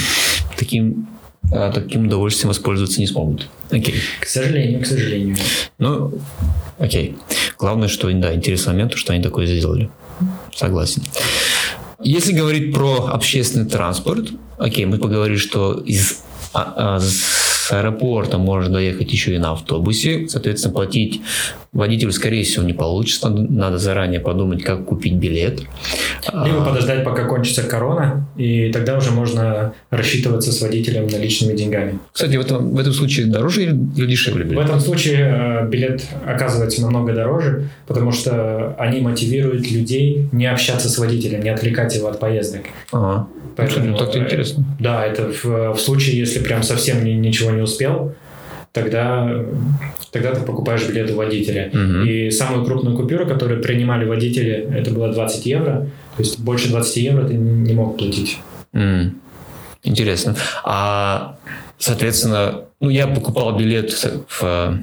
таким 0.57 1.07
а 1.51 1.73
таким 1.73 2.07
удовольствием 2.07 2.49
воспользоваться 2.49 3.01
не 3.01 3.07
смогут. 3.07 3.49
Окей. 3.71 3.95
К 4.21 4.27
сожалению, 4.27 4.83
к 4.83 4.87
сожалению. 4.87 5.37
Ну, 5.79 6.19
окей. 6.79 7.17
Главное, 7.59 7.89
что, 7.89 8.11
да, 8.13 8.35
интересный 8.35 8.73
момент, 8.73 8.95
что 8.95 9.13
они 9.13 9.23
такое 9.23 9.47
сделали. 9.47 9.91
Согласен. 10.55 11.03
Если 12.01 12.33
говорить 12.33 12.73
про 12.73 13.09
общественный 13.09 13.69
транспорт, 13.69 14.31
окей, 14.59 14.87
мы 14.87 14.99
поговорили, 14.99 15.37
что 15.37 15.75
из 15.75 16.23
а, 16.55 16.97
а, 16.97 17.01
с 17.69 17.73
аэропорта 17.73 18.39
можно 18.39 18.73
доехать 18.73 19.13
еще 19.13 19.35
и 19.35 19.39
на 19.39 19.53
автобусе. 19.53 20.27
Соответственно, 20.27 20.73
платить 20.73 21.21
водителю, 21.73 22.13
скорее 22.13 22.43
всего, 22.43 22.65
не 22.65 22.73
получится. 22.73 23.29
Надо 23.29 23.77
заранее 23.77 24.21
подумать, 24.21 24.63
как 24.63 24.87
купить 24.87 25.15
билет. 25.15 25.61
Либо 26.33 26.65
подождать, 26.65 27.05
пока 27.05 27.25
кончится 27.25 27.63
корона, 27.63 28.27
и 28.39 28.73
тогда 28.73 28.97
уже 28.97 29.11
можно 29.11 29.75
рассчитываться 29.91 30.51
с 30.51 30.63
водителем 30.63 31.09
наличными 31.09 31.55
деньгами. 31.55 31.99
Кстати, 32.11 32.37
в 32.37 32.41
этом, 32.41 32.71
в 32.75 32.79
этом 32.79 32.95
случае 32.95 33.27
дороже 33.27 33.65
или 33.65 33.73
дешевле 34.07 34.45
билет? 34.45 34.65
В 34.65 34.67
этом 34.67 34.81
случае 34.81 35.19
э, 35.19 35.69
билет 35.69 36.07
оказывается 36.27 36.81
намного 36.81 37.13
дороже, 37.13 37.69
потому 37.87 38.13
что 38.13 38.75
они 38.79 39.03
мотивируют 39.03 39.71
людей 39.71 40.27
не 40.33 40.47
общаться 40.47 40.89
с 40.89 40.97
водителем, 40.97 41.43
не 41.43 41.51
отвлекать 41.51 41.95
его 41.95 42.09
от 42.09 42.19
поездок. 42.19 42.63
Ага. 42.93 43.29
Поэтому, 43.57 43.99
так-то 43.99 44.21
интересно. 44.21 44.65
Да, 44.79 45.05
это 45.05 45.33
в, 45.33 45.73
в 45.75 45.79
случае, 45.79 46.17
если 46.17 46.39
прям 46.39 46.63
совсем 46.63 47.05
ни, 47.05 47.11
ничего 47.11 47.51
не 47.51 47.58
успел, 47.63 48.15
тогда, 48.73 49.45
тогда 50.13 50.35
ты 50.35 50.43
покупаешь 50.43 50.87
билеты 50.87 51.15
водителя. 51.15 51.71
Угу. 51.73 52.07
И 52.07 52.31
самую 52.31 52.65
крупную 52.65 52.97
купюру, 52.97 53.27
которую 53.27 53.63
принимали 53.63 54.05
водители, 54.05 54.69
это 54.75 54.91
было 54.91 55.13
20 55.13 55.47
евро. 55.47 55.87
То 56.17 56.23
есть 56.23 56.41
больше 56.41 56.69
20 56.69 56.97
евро 56.97 57.25
ты 57.25 57.35
не 57.35 57.73
мог 57.75 57.97
платить. 57.97 58.39
Mm. 58.73 59.13
Интересно. 59.85 60.37
А, 60.65 61.37
соответственно, 61.79 62.65
ну, 62.81 62.91
я 62.91 63.07
покупал 63.07 63.57
билет 63.57 63.93
в, 64.29 64.79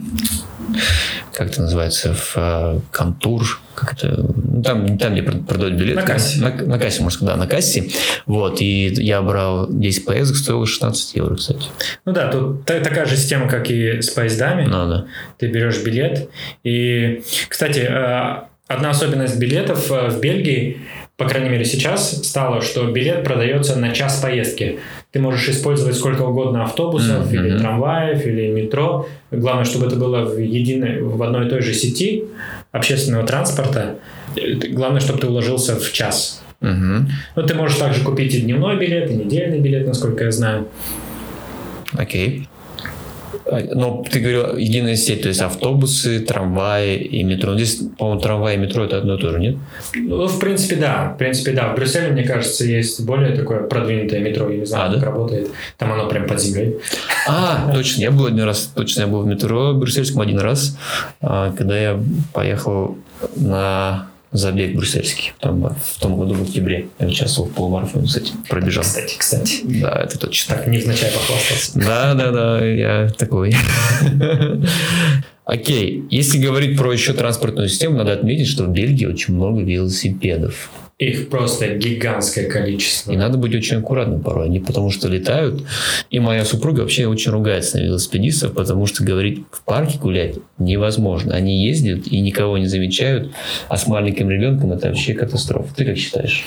как 1.35 1.49
это 1.49 1.61
называется, 1.61 2.13
в 2.13 2.33
э, 2.37 2.79
контур, 2.91 3.59
как 3.75 3.93
это, 3.93 4.15
ну, 4.17 4.63
там, 4.63 4.97
там, 4.97 5.13
где 5.13 5.21
продают 5.21 5.73
билет. 5.73 5.95
На 5.95 6.03
кассе. 6.03 6.39
На, 6.39 6.51
на 6.51 6.79
кассе, 6.79 7.01
можно 7.01 7.17
сказать, 7.17 7.35
да, 7.35 7.43
на 7.43 7.47
кассе. 7.47 7.89
Вот, 8.25 8.61
и 8.61 8.87
я 8.97 9.21
брал 9.21 9.67
10 9.69 10.05
поездок, 10.05 10.37
стоило 10.37 10.65
16 10.65 11.15
евро, 11.15 11.35
кстати. 11.35 11.67
Ну 12.05 12.13
да, 12.13 12.29
тут 12.29 12.65
такая 12.65 13.05
же 13.05 13.17
система, 13.17 13.49
как 13.49 13.69
и 13.69 14.01
с 14.01 14.09
поездами. 14.11 14.63
Ну, 14.63 14.89
да. 14.89 15.05
Ты 15.37 15.47
берешь 15.47 15.83
билет. 15.83 16.29
И, 16.63 17.21
кстати, 17.49 17.79
э, 17.79 18.45
одна 18.67 18.91
особенность 18.91 19.37
билетов 19.37 19.91
э, 19.91 20.09
в 20.09 20.19
Бельгии– 20.21 20.77
по 21.17 21.29
крайней 21.29 21.49
мере 21.49 21.63
сейчас, 21.63 22.27
стало, 22.27 22.61
что 22.61 22.85
билет 22.87 23.23
продается 23.23 23.77
на 23.77 23.91
час 23.91 24.19
поездки. 24.19 24.79
Ты 25.11 25.19
можешь 25.19 25.47
использовать 25.47 25.95
сколько 25.95 26.23
угодно 26.23 26.63
автобусов, 26.63 27.31
mm-hmm. 27.31 27.33
или 27.33 27.57
трамваев, 27.57 28.25
или 28.25 28.51
метро. 28.51 29.07
Главное, 29.31 29.63
чтобы 29.63 29.87
это 29.87 29.95
было 29.95 30.25
в, 30.25 30.37
единой, 30.37 31.01
в 31.01 31.21
одной 31.23 31.47
и 31.47 31.49
той 31.49 31.61
же 31.61 31.73
сети 31.73 32.25
общественного 32.73 33.25
транспорта. 33.25 33.95
Главное, 34.71 34.99
чтобы 34.99 35.19
ты 35.19 35.27
уложился 35.27 35.79
в 35.79 35.89
час. 35.93 36.43
Mm-hmm. 36.59 37.01
Ну, 37.37 37.43
ты 37.43 37.53
можешь 37.53 37.77
также 37.77 38.03
купить 38.03 38.33
и 38.33 38.41
дневной 38.41 38.77
билет, 38.77 39.09
и 39.09 39.13
недельный 39.13 39.61
билет, 39.61 39.87
насколько 39.87 40.25
я 40.25 40.31
знаю. 40.31 40.67
Окей. 41.93 42.27
Okay. 42.27 42.54
А, 43.47 43.61
но 43.73 44.03
ты 44.09 44.19
говорил 44.19 44.57
единая 44.57 44.95
сеть, 44.95 45.21
то 45.21 45.27
есть 45.27 45.41
автобусы, 45.41 46.19
трамваи 46.19 46.97
и 46.97 47.23
метро. 47.23 47.53
Здесь, 47.55 47.79
по-моему, 47.97 48.21
трамвай 48.21 48.55
и 48.55 48.57
метро 48.57 48.83
это 48.83 48.97
одно 48.97 49.15
и 49.15 49.21
то 49.21 49.31
же, 49.31 49.39
нет? 49.39 49.55
Ну, 49.93 50.25
в 50.27 50.39
принципе, 50.39 50.75
да. 50.75 51.13
В 51.13 51.17
принципе, 51.17 51.51
да. 51.51 51.71
В 51.71 51.75
Брюсселе, 51.75 52.09
мне 52.09 52.23
кажется, 52.23 52.65
есть 52.65 53.05
более 53.05 53.35
такое 53.35 53.61
продвинутое 53.63 54.19
метро. 54.19 54.49
Я 54.49 54.57
не 54.57 54.65
знаю, 54.65 54.89
а, 54.89 54.93
как 54.93 54.99
да? 54.99 55.05
работает. 55.05 55.51
Там 55.77 55.91
оно 55.91 56.07
прям 56.07 56.25
под 56.25 56.41
землей. 56.41 56.77
А, 57.27 57.71
точно. 57.73 58.01
Я 58.01 58.11
был 58.11 58.25
один 58.25 58.43
раз, 58.43 58.71
точно 58.75 59.01
я 59.01 59.07
был 59.07 59.21
в 59.21 59.27
метро 59.27 59.73
в 59.73 59.79
брюссельском 59.79 60.21
один 60.21 60.39
раз, 60.39 60.77
а, 61.21 61.51
когда 61.51 61.77
я 61.77 61.99
поехал 62.33 62.97
на 63.35 64.07
забег 64.35 64.75
брюссельский. 64.75 65.33
Там, 65.39 65.63
в 65.63 65.99
том 65.99 66.17
году 66.17 66.33
в 66.33 66.43
октябре 66.43 66.87
я 66.99 67.07
участвовал 67.07 67.49
в 67.49 67.53
полумарафоне, 67.53 68.07
кстати, 68.07 68.31
пробежал. 68.49 68.83
Кстати, 68.83 69.15
кстати. 69.17 69.61
Да, 69.63 70.01
это 70.03 70.19
точно. 70.19 70.55
Так, 70.55 70.67
невзначай 70.67 71.11
похвастался. 71.11 71.79
Да, 71.79 72.13
да, 72.13 72.31
да, 72.31 72.65
я 72.65 73.09
такой. 73.17 73.55
Окей, 75.45 76.03
если 76.09 76.39
говорить 76.39 76.75
про 76.75 76.91
еще 76.91 77.13
транспортную 77.13 77.69
систему, 77.69 77.97
надо 77.97 78.13
отметить, 78.13 78.47
что 78.47 78.63
в 78.63 78.69
Бельгии 78.69 79.05
очень 79.05 79.35
много 79.35 79.61
велосипедов. 79.61 80.71
Их 80.97 81.27
просто 81.29 81.75
гигантское 81.75 82.49
количество. 82.49 83.11
И 83.11 83.17
надо 83.17 83.37
быть 83.37 83.53
очень 83.53 83.77
аккуратным 83.77 84.21
порой. 84.21 84.45
Они 84.45 84.61
потому 84.61 84.91
что 84.91 85.09
летают. 85.09 85.61
И 86.09 86.19
моя 86.19 86.45
супруга 86.45 86.81
вообще 86.81 87.05
очень 87.05 87.31
ругается 87.31 87.77
на 87.77 87.83
велосипедистов, 87.83 88.53
потому 88.53 88.85
что 88.85 89.03
говорит, 89.03 89.45
в 89.51 89.61
парке 89.65 89.97
гулять 89.97 90.37
невозможно. 90.57 91.35
Они 91.35 91.65
ездят 91.67 92.07
и 92.07 92.21
никого 92.21 92.57
не 92.57 92.67
замечают, 92.67 93.33
а 93.67 93.75
с 93.75 93.87
маленьким 93.87 94.29
ребенком 94.29 94.71
это 94.71 94.87
вообще 94.87 95.13
катастрофа. 95.13 95.75
Ты 95.75 95.83
как 95.83 95.97
считаешь? 95.97 96.45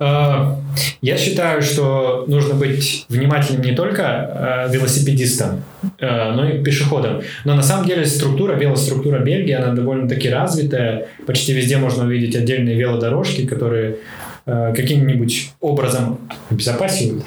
А, 0.00 0.60
я 1.02 1.16
считаю, 1.16 1.60
что 1.60 2.24
нужно 2.28 2.54
быть 2.54 3.04
внимательным 3.08 3.62
не 3.62 3.72
только 3.72 4.04
а, 4.06 4.68
велосипедистам, 4.68 5.64
а, 6.00 6.32
но 6.34 6.48
и 6.48 6.62
пешеходам. 6.62 7.22
Но 7.44 7.54
на 7.54 7.62
самом 7.62 7.86
деле 7.86 8.06
структура, 8.06 8.54
велоструктура 8.54 9.18
Бельгии, 9.18 9.52
она 9.52 9.74
довольно-таки 9.74 10.28
развитая. 10.28 11.08
Почти 11.26 11.52
везде 11.52 11.78
можно 11.78 12.04
увидеть 12.04 12.36
отдельные 12.36 12.76
велодорожки, 12.76 13.46
которые 13.46 13.96
каким-нибудь 14.46 15.50
образом 15.60 16.20
обезопасивают. 16.48 17.22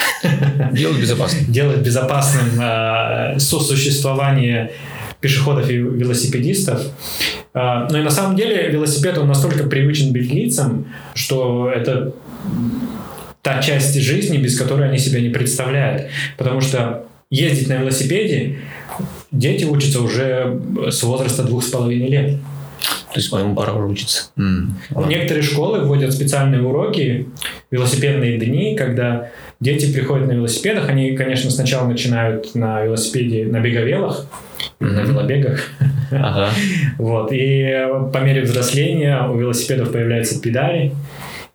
Делают 0.72 1.02
безопасным. 1.02 1.52
Делают 1.52 1.82
безопасным 1.82 3.40
сосуществование 3.40 4.72
пешеходов 5.20 5.70
и 5.70 5.76
велосипедистов. 5.76 6.82
Но 7.54 7.96
и 7.96 8.02
на 8.02 8.10
самом 8.10 8.36
деле 8.36 8.70
велосипед, 8.70 9.20
он 9.20 9.28
настолько 9.28 9.66
привычен 9.66 10.12
бельгийцам, 10.12 10.88
что 11.14 11.70
это 11.70 12.12
та 13.42 13.62
часть 13.62 14.00
жизни, 14.00 14.38
без 14.38 14.58
которой 14.58 14.88
они 14.88 14.98
себя 14.98 15.20
не 15.20 15.30
представляют. 15.30 16.10
Потому 16.38 16.62
что 16.62 17.06
ездить 17.30 17.68
на 17.68 17.78
велосипеде 17.78 18.60
дети 19.32 19.66
учатся 19.66 20.02
уже 20.02 20.62
с 20.90 21.02
возраста 21.04 21.44
двух 21.44 21.64
с 21.64 21.70
половиной 21.70 22.10
лет. 22.10 22.38
То 23.14 23.20
есть 23.20 23.32
моему 23.32 23.56
пора 23.56 23.74
уже 23.74 23.88
учиться. 23.88 24.32
Mm. 24.38 25.08
Некоторые 25.08 25.44
школы 25.44 25.82
вводят 25.82 26.14
специальные 26.14 26.62
уроки, 26.62 27.28
велосипедные 27.70 28.38
дни, 28.40 28.76
когда 28.76 29.30
дети 29.60 29.92
приходят 29.92 30.28
на 30.28 30.32
велосипедах. 30.32 30.90
Они, 30.90 31.16
конечно, 31.16 31.52
сначала 31.52 31.88
начинают 31.88 32.56
на 32.56 32.84
велосипеде, 32.84 33.46
на 33.46 33.60
беговелах, 33.60 34.28
mm-hmm. 34.80 34.86
на 34.86 35.00
велобегах. 35.02 35.60
Ага. 36.12 36.50
вот. 36.98 37.32
И 37.34 37.86
по 38.14 38.18
мере 38.20 38.44
взросления 38.44 39.28
у 39.28 39.38
велосипедов 39.38 39.92
появляются 39.92 40.42
педали. 40.42 40.94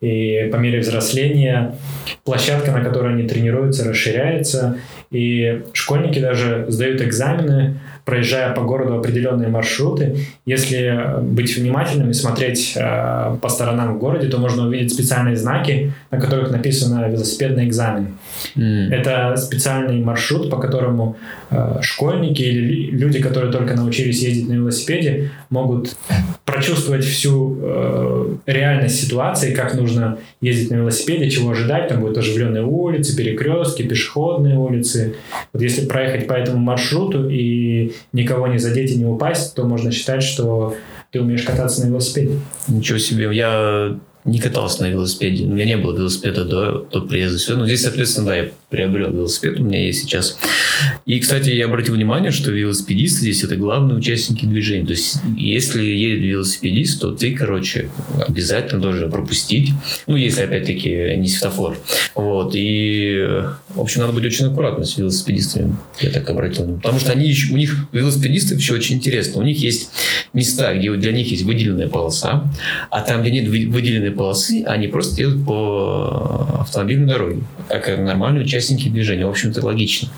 И 0.00 0.48
по 0.52 0.56
мере 0.56 0.80
взросления 0.80 1.74
площадка, 2.24 2.72
на 2.72 2.82
которой 2.82 3.14
они 3.14 3.28
тренируются, 3.28 3.88
расширяется, 3.88 4.78
и 5.10 5.62
школьники 5.72 6.18
даже 6.18 6.66
сдают 6.68 7.00
экзамены, 7.00 7.78
проезжая 8.04 8.54
по 8.54 8.62
городу 8.62 8.98
определенные 8.98 9.48
маршруты. 9.48 10.16
Если 10.44 11.20
быть 11.22 11.56
внимательным 11.56 12.10
и 12.10 12.14
смотреть 12.14 12.74
э, 12.76 13.36
по 13.40 13.48
сторонам 13.48 13.94
в 13.94 13.98
городе, 13.98 14.28
то 14.28 14.38
можно 14.38 14.66
увидеть 14.66 14.92
специальные 14.92 15.36
знаки, 15.36 15.92
на 16.10 16.20
которых 16.20 16.50
написано 16.50 17.08
«велосипедный 17.08 17.66
экзамен». 17.66 18.18
Mm. 18.54 18.90
Это 18.90 19.36
специальный 19.36 20.02
маршрут, 20.02 20.50
по 20.50 20.58
которому 20.58 21.16
э, 21.50 21.78
школьники 21.82 22.42
или 22.42 22.90
люди, 22.90 23.20
которые 23.20 23.52
только 23.52 23.74
научились 23.74 24.22
ездить 24.22 24.48
на 24.48 24.54
велосипеде, 24.54 25.30
могут 25.50 25.96
прочувствовать 26.44 27.04
всю 27.04 27.58
э, 27.60 28.36
реальность 28.46 29.00
ситуации, 29.00 29.54
как 29.54 29.74
нужно 29.74 30.18
ездить 30.40 30.70
на 30.70 30.76
велосипеде, 30.76 31.30
чего 31.30 31.50
ожидать. 31.50 31.88
Там 31.88 32.00
будут 32.00 32.18
оживленные 32.18 32.64
улицы, 32.64 33.16
перекрестки, 33.16 33.82
пешеходные 33.82 34.56
улицы. 34.56 35.14
Вот 35.52 35.62
если 35.62 35.86
проехать 35.86 36.26
по 36.26 36.32
этому 36.34 36.58
маршруту 36.58 37.28
и 37.28 37.92
никого 38.12 38.46
не 38.46 38.58
задеть 38.58 38.92
и 38.92 38.96
не 38.96 39.04
упасть, 39.04 39.54
то 39.54 39.64
можно 39.64 39.90
считать, 39.90 40.22
что 40.22 40.74
ты 41.10 41.20
умеешь 41.20 41.42
кататься 41.42 41.84
на 41.84 41.90
велосипеде. 41.90 42.38
Ничего 42.68 42.98
себе. 42.98 43.28
Я 43.32 43.98
не 44.26 44.40
катался 44.40 44.82
на 44.82 44.90
велосипеде. 44.90 45.44
У 45.44 45.48
меня 45.48 45.64
не 45.64 45.76
было 45.76 45.96
велосипеда 45.96 46.44
до, 46.44 46.86
до 46.92 47.00
приезда 47.00 47.38
сюда. 47.38 47.60
Но 47.60 47.66
здесь, 47.66 47.82
соответственно, 47.82 48.26
да, 48.26 48.36
я 48.36 48.50
приобрел 48.76 49.10
велосипед, 49.10 49.58
у 49.58 49.64
меня 49.64 49.84
есть 49.84 50.02
сейчас. 50.02 50.38
И, 51.06 51.18
кстати, 51.18 51.48
я 51.50 51.64
обратил 51.64 51.94
внимание, 51.94 52.30
что 52.30 52.50
велосипедисты 52.50 53.20
здесь 53.20 53.42
это 53.42 53.56
главные 53.56 53.96
участники 53.96 54.44
движения. 54.44 54.84
То 54.84 54.92
есть, 54.92 55.16
если 55.36 55.82
едет 55.82 56.22
велосипедист, 56.22 57.00
то 57.00 57.12
ты, 57.12 57.34
короче, 57.34 57.88
обязательно 58.28 58.82
должен 58.82 59.10
пропустить. 59.10 59.70
Ну, 60.06 60.16
если, 60.16 60.42
опять-таки, 60.42 61.16
не 61.16 61.28
светофор. 61.28 61.78
Вот. 62.14 62.52
И, 62.54 63.26
в 63.70 63.80
общем, 63.80 64.02
надо 64.02 64.12
быть 64.12 64.24
очень 64.24 64.46
аккуратным 64.46 64.84
с 64.84 64.98
велосипедистами. 64.98 65.76
Я 66.00 66.10
так 66.10 66.28
обратил 66.28 66.64
внимание. 66.64 66.82
Потому 66.82 67.00
что 67.00 67.12
они, 67.12 67.34
у 67.50 67.56
них, 67.56 67.74
велосипедисты, 67.92 68.58
все 68.58 68.74
очень 68.74 68.96
интересно. 68.96 69.40
У 69.40 69.44
них 69.44 69.58
есть 69.58 69.90
места, 70.34 70.74
где 70.74 70.92
для 70.92 71.12
них 71.12 71.30
есть 71.30 71.44
выделенная 71.44 71.88
полоса, 71.88 72.52
а 72.90 73.00
там, 73.00 73.22
где 73.22 73.30
нет 73.30 73.48
выделенной 73.48 74.10
полосы, 74.10 74.64
они 74.66 74.88
просто 74.88 75.22
едут 75.22 75.46
по 75.46 76.58
автомобильной 76.60 77.06
дороге, 77.06 77.42
как 77.68 77.88
нормальные 77.98 78.44
участники 78.66 78.88
движения. 78.88 79.26
В 79.26 79.30
общем-то, 79.30 79.64
логично. 79.64 80.08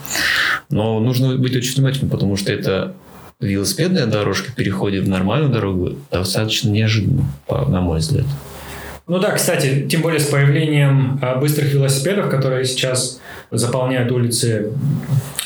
Но 0.71 1.01
нужно 1.01 1.37
быть 1.37 1.55
очень 1.57 1.75
внимательным, 1.75 2.11
потому 2.11 2.37
что 2.37 2.53
это 2.53 2.95
велосипедная 3.41 4.07
дорожка 4.07 4.53
переходит 4.53 5.05
в 5.05 5.09
нормальную 5.09 5.53
дорогу 5.53 5.97
достаточно 6.11 6.71
неожиданно, 6.71 7.25
на 7.49 7.81
мой 7.81 7.99
взгляд. 7.99 8.27
Ну 9.07 9.19
да, 9.19 9.31
кстати, 9.31 9.87
тем 9.89 10.03
более 10.03 10.21
с 10.21 10.27
появлением 10.27 11.19
а, 11.23 11.37
быстрых 11.37 11.73
велосипедов, 11.73 12.29
которые 12.29 12.65
сейчас 12.67 13.21
заполняют 13.51 14.13
улицы 14.13 14.73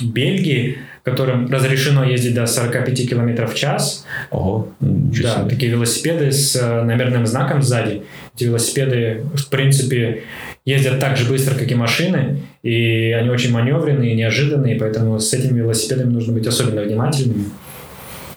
Бельгии, 0.01 0.79
которым 1.03 1.51
разрешено 1.51 2.05
ездить 2.05 2.35
до 2.35 2.47
45 2.47 3.09
км 3.09 3.47
в 3.47 3.55
час. 3.55 4.07
Ого, 4.31 4.69
да, 4.81 5.45
такие 5.49 5.73
велосипеды 5.73 6.31
с 6.31 6.55
э, 6.57 6.83
номерным 6.83 7.27
знаком 7.27 7.62
сзади. 7.62 8.03
Эти 8.35 8.45
велосипеды, 8.45 9.25
в 9.35 9.49
принципе, 9.49 10.23
ездят 10.65 11.01
так 11.01 11.17
же 11.17 11.29
быстро, 11.29 11.55
как 11.57 11.71
и 11.71 11.75
машины, 11.75 12.43
и 12.62 13.11
они 13.12 13.31
очень 13.31 13.51
маневренные, 13.51 14.15
неожиданные, 14.15 14.77
поэтому 14.77 15.19
с 15.19 15.33
этими 15.33 15.59
велосипедами 15.59 16.12
нужно 16.12 16.33
быть 16.33 16.47
особенно 16.47 16.83
внимательными. 16.83 17.47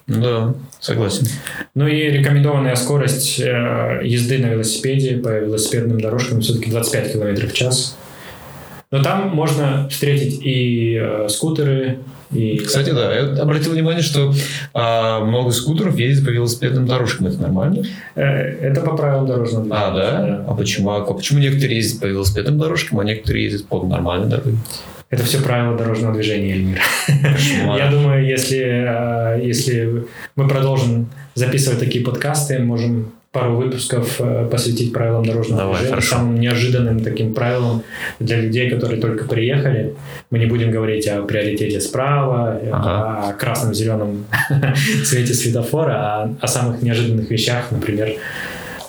Да, 0.08 0.54
согласен. 0.80 1.28
Ну 1.74 1.88
и 1.88 2.12
рекомендованная 2.12 2.76
скорость 2.76 3.40
э, 3.40 4.02
езды 4.04 4.38
на 4.40 4.48
велосипеде 4.48 5.18
по 5.18 5.30
велосипедным 5.30 6.00
дорожкам 6.00 6.42
все-таки 6.42 6.70
25 6.70 7.14
км 7.14 7.48
в 7.48 7.54
час. 7.54 7.98
Но 8.92 9.02
там 9.02 9.30
можно 9.30 9.90
встретить 9.90 10.40
и 10.44 11.00
э, 11.02 11.28
скутеры, 11.28 12.00
и... 12.36 12.58
Кстати, 12.60 12.92
да, 12.92 13.14
я 13.14 13.42
обратил 13.42 13.72
внимание, 13.72 14.04
что 14.04 14.34
а, 14.74 15.24
много 15.24 15.52
скутеров 15.52 15.98
ездят 15.98 16.26
по 16.26 16.30
велосипедным 16.30 16.86
дорожкам. 16.86 17.28
Это 17.28 17.42
нормально? 17.42 17.84
Э, 18.16 18.22
это 18.24 18.82
по 18.82 18.96
правилам 18.96 19.26
дорожного 19.26 19.64
движения. 19.64 19.88
А, 19.88 19.94
да? 19.94 20.22
да? 20.22 20.46
А 20.48 20.56
почему? 20.56 20.92
А 20.92 21.02
почему 21.14 21.40
некоторые 21.40 21.78
ездят 21.78 22.02
по 22.02 22.06
велосипедным 22.06 22.58
дорожкам, 22.58 23.00
а 23.00 23.04
некоторые 23.04 23.46
ездят 23.46 23.68
по 23.68 23.84
нормальной 23.84 24.30
дороге? 24.30 24.58
Это 25.10 25.24
все 25.24 25.42
правила 25.42 25.78
дорожного 25.78 26.14
движения, 26.14 26.54
Эльмир. 26.54 26.82
Я 27.78 27.90
думаю, 27.92 28.26
если, 28.26 28.86
а, 28.88 29.38
если 29.38 30.06
мы 30.36 30.48
продолжим 30.48 31.10
записывать 31.36 31.80
такие 31.80 32.04
подкасты, 32.04 32.60
можем 32.60 33.14
пару 33.36 33.58
выпусков 33.58 34.16
э, 34.20 34.48
посвятить 34.50 34.94
правилам 34.94 35.26
дорожного 35.26 35.64
Давай, 35.64 35.74
движения, 35.76 35.90
хорошо. 35.90 36.16
самым 36.16 36.40
неожиданным 36.40 37.02
таким 37.02 37.34
правилам 37.34 37.84
для 38.22 38.40
людей, 38.40 38.70
которые 38.70 39.02
только 39.02 39.26
приехали. 39.26 39.94
Мы 40.32 40.40
не 40.40 40.46
будем 40.46 40.72
говорить 40.72 41.06
о 41.10 41.22
приоритете 41.24 41.82
справа, 41.82 42.58
ага. 42.72 43.30
о 43.30 43.34
красном, 43.34 43.74
зеленом 43.74 44.26
цвете 45.06 45.34
светофора, 45.34 45.94
а 45.94 46.36
о 46.40 46.48
самых 46.48 46.82
неожиданных 46.82 47.30
вещах, 47.30 47.72
например, 47.72 48.14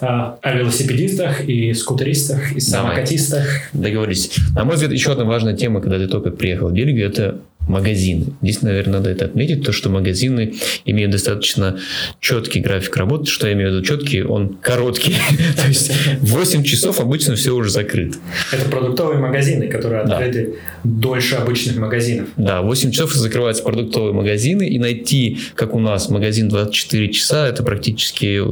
о 0.01 0.53
велосипедистах 0.55 1.41
и 1.41 1.75
скутеристах, 1.75 2.53
и 2.53 2.61
самокатистах. 2.61 3.47
Договорились. 3.73 4.31
На 4.55 4.65
мой 4.65 4.75
взгляд, 4.77 4.93
еще 4.93 5.11
одна 5.11 5.25
важная 5.25 5.57
тема, 5.57 5.81
когда 5.81 5.99
ты 5.99 6.07
только 6.07 6.31
приехал 6.31 6.69
в 6.69 6.73
Бельгию, 6.73 7.09
это 7.09 7.41
магазины. 7.67 8.27
Здесь, 8.43 8.63
наверное, 8.63 8.95
надо 8.95 9.11
это 9.11 9.25
отметить, 9.25 9.65
то, 9.65 9.73
что 9.73 9.91
магазины 9.91 10.55
имеют 10.85 11.13
достаточно 11.13 11.79
четкий 12.21 12.61
график 12.61 12.97
работы. 12.97 13.27
Что 13.27 13.47
я 13.49 13.55
имею 13.55 13.71
в 13.71 13.75
виду 13.75 13.85
четкий? 13.85 14.23
Он 14.23 14.57
короткий. 14.61 15.15
то 15.57 15.69
есть 15.69 15.93
8 16.21 16.63
часов 16.65 17.01
обычно 17.01 17.35
все 17.35 17.55
уже 17.55 17.71
закрыто. 17.71 18.19
Это 18.53 18.69
продуктовые 18.69 19.19
магазины, 19.19 19.69
которые 19.69 20.03
открыты 20.03 20.55
дольше 20.85 21.37
обычных 21.37 21.77
магазинов. 21.77 22.29
Да, 22.37 22.63
8 22.63 22.91
часов 22.91 23.13
закрываются 23.13 23.63
продуктовые 23.63 24.13
магазины, 24.13 24.69
и 24.69 24.79
найти, 24.79 25.39
как 25.55 25.75
у 25.75 25.81
нас, 25.81 26.09
магазин 26.09 26.49
24 26.49 27.13
часа, 27.13 27.49
это 27.49 27.63
практически 27.63 28.43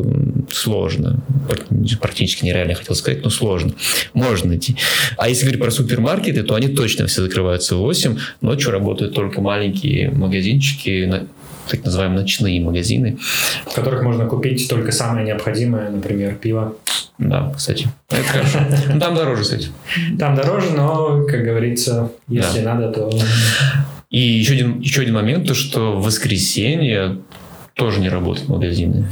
сложно. 0.50 1.22
Практически 2.00 2.44
нереально, 2.44 2.74
хотел 2.74 2.94
сказать, 2.94 3.22
но 3.22 3.30
сложно. 3.30 3.74
Можно 4.12 4.50
найти. 4.50 4.76
А 5.16 5.28
если 5.28 5.44
говорить 5.44 5.62
про 5.62 5.70
супермаркеты, 5.70 6.42
то 6.42 6.54
они 6.54 6.68
точно 6.68 7.06
все 7.06 7.22
закрываются 7.22 7.76
в 7.76 7.78
8, 7.78 8.16
ночью 8.40 8.72
работают 8.72 9.03
работают 9.04 9.14
только 9.14 9.40
маленькие 9.40 10.10
магазинчики, 10.10 11.10
так 11.68 11.84
называемые 11.84 12.20
ночные 12.20 12.60
магазины. 12.60 13.18
В 13.66 13.74
которых 13.74 14.02
можно 14.02 14.26
купить 14.26 14.68
только 14.68 14.92
самое 14.92 15.26
необходимое, 15.26 15.90
например, 15.90 16.34
пиво. 16.34 16.74
Да, 17.18 17.52
кстати. 17.56 17.88
Это 18.10 18.24
хорошо. 18.24 18.58
Ну, 18.92 19.00
там 19.00 19.14
дороже, 19.14 19.42
кстати. 19.42 19.68
Там 20.18 20.34
дороже, 20.34 20.70
но, 20.72 21.24
как 21.26 21.44
говорится, 21.44 22.10
если 22.28 22.60
да. 22.60 22.74
надо, 22.74 22.92
то... 22.92 23.10
И 24.10 24.20
еще 24.20 24.54
один, 24.54 24.80
еще 24.80 25.02
один 25.02 25.14
момент, 25.14 25.48
то 25.48 25.54
что 25.54 25.96
в 25.96 26.04
воскресенье 26.04 27.18
тоже 27.74 28.00
не 28.00 28.08
работают 28.08 28.48
магазины. 28.48 29.06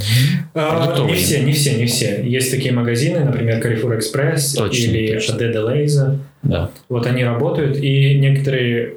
А, 0.53 1.05
не 1.05 1.15
все, 1.15 1.43
не 1.43 1.51
все, 1.51 1.75
не 1.75 1.85
все. 1.85 2.23
Есть 2.23 2.51
такие 2.51 2.73
магазины, 2.73 3.19
например, 3.19 3.59
Carrefour 3.59 3.99
Express 3.99 4.55
точно, 4.55 4.77
или 4.77 5.13
точно. 5.13 5.35
Adede 5.35 6.19
Да. 6.43 6.69
Вот 6.87 7.05
они 7.05 7.25
работают, 7.25 7.77
и 7.77 8.17
некоторые 8.19 8.93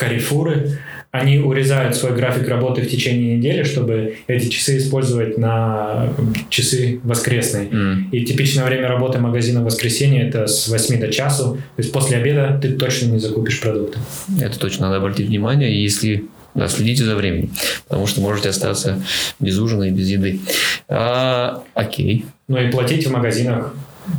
карифуры, 0.00 0.78
они 1.10 1.38
урезают 1.38 1.96
свой 1.96 2.14
график 2.14 2.48
работы 2.48 2.82
в 2.82 2.88
течение 2.88 3.36
недели, 3.36 3.64
чтобы 3.64 4.16
эти 4.28 4.48
часы 4.48 4.78
использовать 4.78 5.38
на 5.38 6.12
часы 6.48 7.00
воскресные. 7.02 7.66
Mm. 7.66 8.10
И 8.12 8.24
типичное 8.24 8.64
время 8.64 8.88
работы 8.88 9.18
магазина 9.18 9.60
в 9.60 9.64
воскресенье 9.64 10.26
это 10.26 10.46
с 10.46 10.68
8 10.68 11.00
до 11.00 11.08
часу. 11.08 11.54
То 11.76 11.82
есть 11.82 11.92
после 11.92 12.16
обеда 12.16 12.58
ты 12.62 12.72
точно 12.72 13.06
не 13.06 13.18
закупишь 13.18 13.60
продукты. 13.60 13.98
Это 14.40 14.58
точно 14.58 14.86
надо 14.86 14.98
обратить 14.98 15.26
внимание. 15.26 15.82
Если 15.82 16.26
да, 16.54 16.68
следите 16.68 17.04
за 17.04 17.16
временем, 17.16 17.50
потому 17.88 18.06
что 18.06 18.20
можете 18.20 18.48
остаться 18.48 19.02
без 19.38 19.58
ужина 19.58 19.84
и 19.84 19.90
без 19.90 20.08
еды. 20.08 20.40
А, 20.88 21.62
окей. 21.74 22.24
Ну 22.48 22.58
и 22.58 22.70
платить 22.70 23.06
в 23.06 23.12
магазинах 23.12 23.74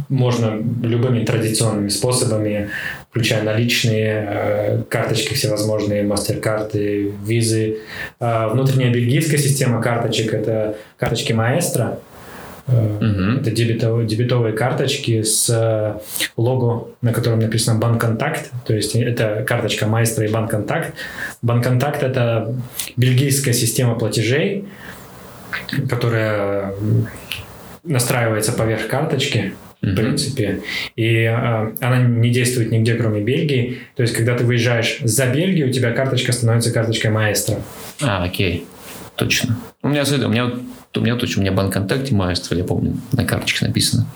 можно 0.10 0.62
любыми 0.84 1.26
традиционными 1.26 1.90
способами, 1.90 2.70
включая 3.12 3.44
наличные, 3.44 4.28
э, 4.28 4.82
карточки 4.90 5.34
всевозможные, 5.34 6.04
мастер-карты, 6.04 7.12
визы. 7.24 7.80
Внутренняя 8.20 8.92
бельгийская 8.92 9.38
система 9.38 9.82
карточек– 9.82 10.34
это 10.36 10.78
карточки 10.98 11.34
маэстро, 11.34 12.00
Uh-huh. 12.68 13.42
Это 13.42 13.52
дебетовые, 13.52 14.08
дебетовые 14.08 14.54
карточки 14.54 15.24
с 15.24 15.50
э, 15.50 16.00
лого, 16.38 16.90
на 17.02 17.12
котором 17.12 17.40
написано 17.40 17.80
Банконтакт. 17.80 18.52
То 18.66 18.74
есть 18.74 18.96
это 18.96 19.44
карточка 19.46 19.88
Маэстро 19.88 20.26
и 20.26 20.32
Банконтакт. 20.32 20.94
Банконтакт– 21.42 22.04
это 22.04 22.56
бельгийская 22.98 23.54
система 23.54 23.96
платежей, 23.96 24.66
которая 25.90 26.74
настраивается 27.84 28.54
поверх 28.54 28.88
карточки 28.88 29.54
в 29.82 29.96
принципе. 29.96 30.62
И 30.96 31.24
э, 31.24 31.72
она 31.80 32.04
не 32.04 32.30
действует 32.30 32.72
нигде, 32.72 32.96
кроме 32.96 33.22
Бельгии. 33.22 33.80
То 33.96 34.04
есть, 34.04 34.16
когда 34.16 34.38
ты 34.38 34.44
выезжаешь 34.44 35.00
за 35.02 35.28
Бельгию, 35.28 35.70
у 35.70 35.72
тебя 35.72 35.92
карточка 35.92 36.32
становится 36.32 36.72
карточкой 36.72 37.12
маэстро. 37.12 37.58
А, 38.02 38.24
окей. 38.24 38.66
Точно. 39.16 39.58
У 39.82 39.90
меня, 39.90 40.04
у 40.04 40.30
меня, 40.30 40.52
у 40.96 41.00
меня 41.00 41.16
точно, 41.16 41.42
у 41.42 41.44
меня 41.44 41.52
банк 41.52 41.72
ВКонтакте 41.72 42.14
маэстро, 42.14 42.58
я 42.58 42.64
помню, 42.64 42.98
на 43.12 43.26
карточке 43.26 43.66
написано. 43.66 44.08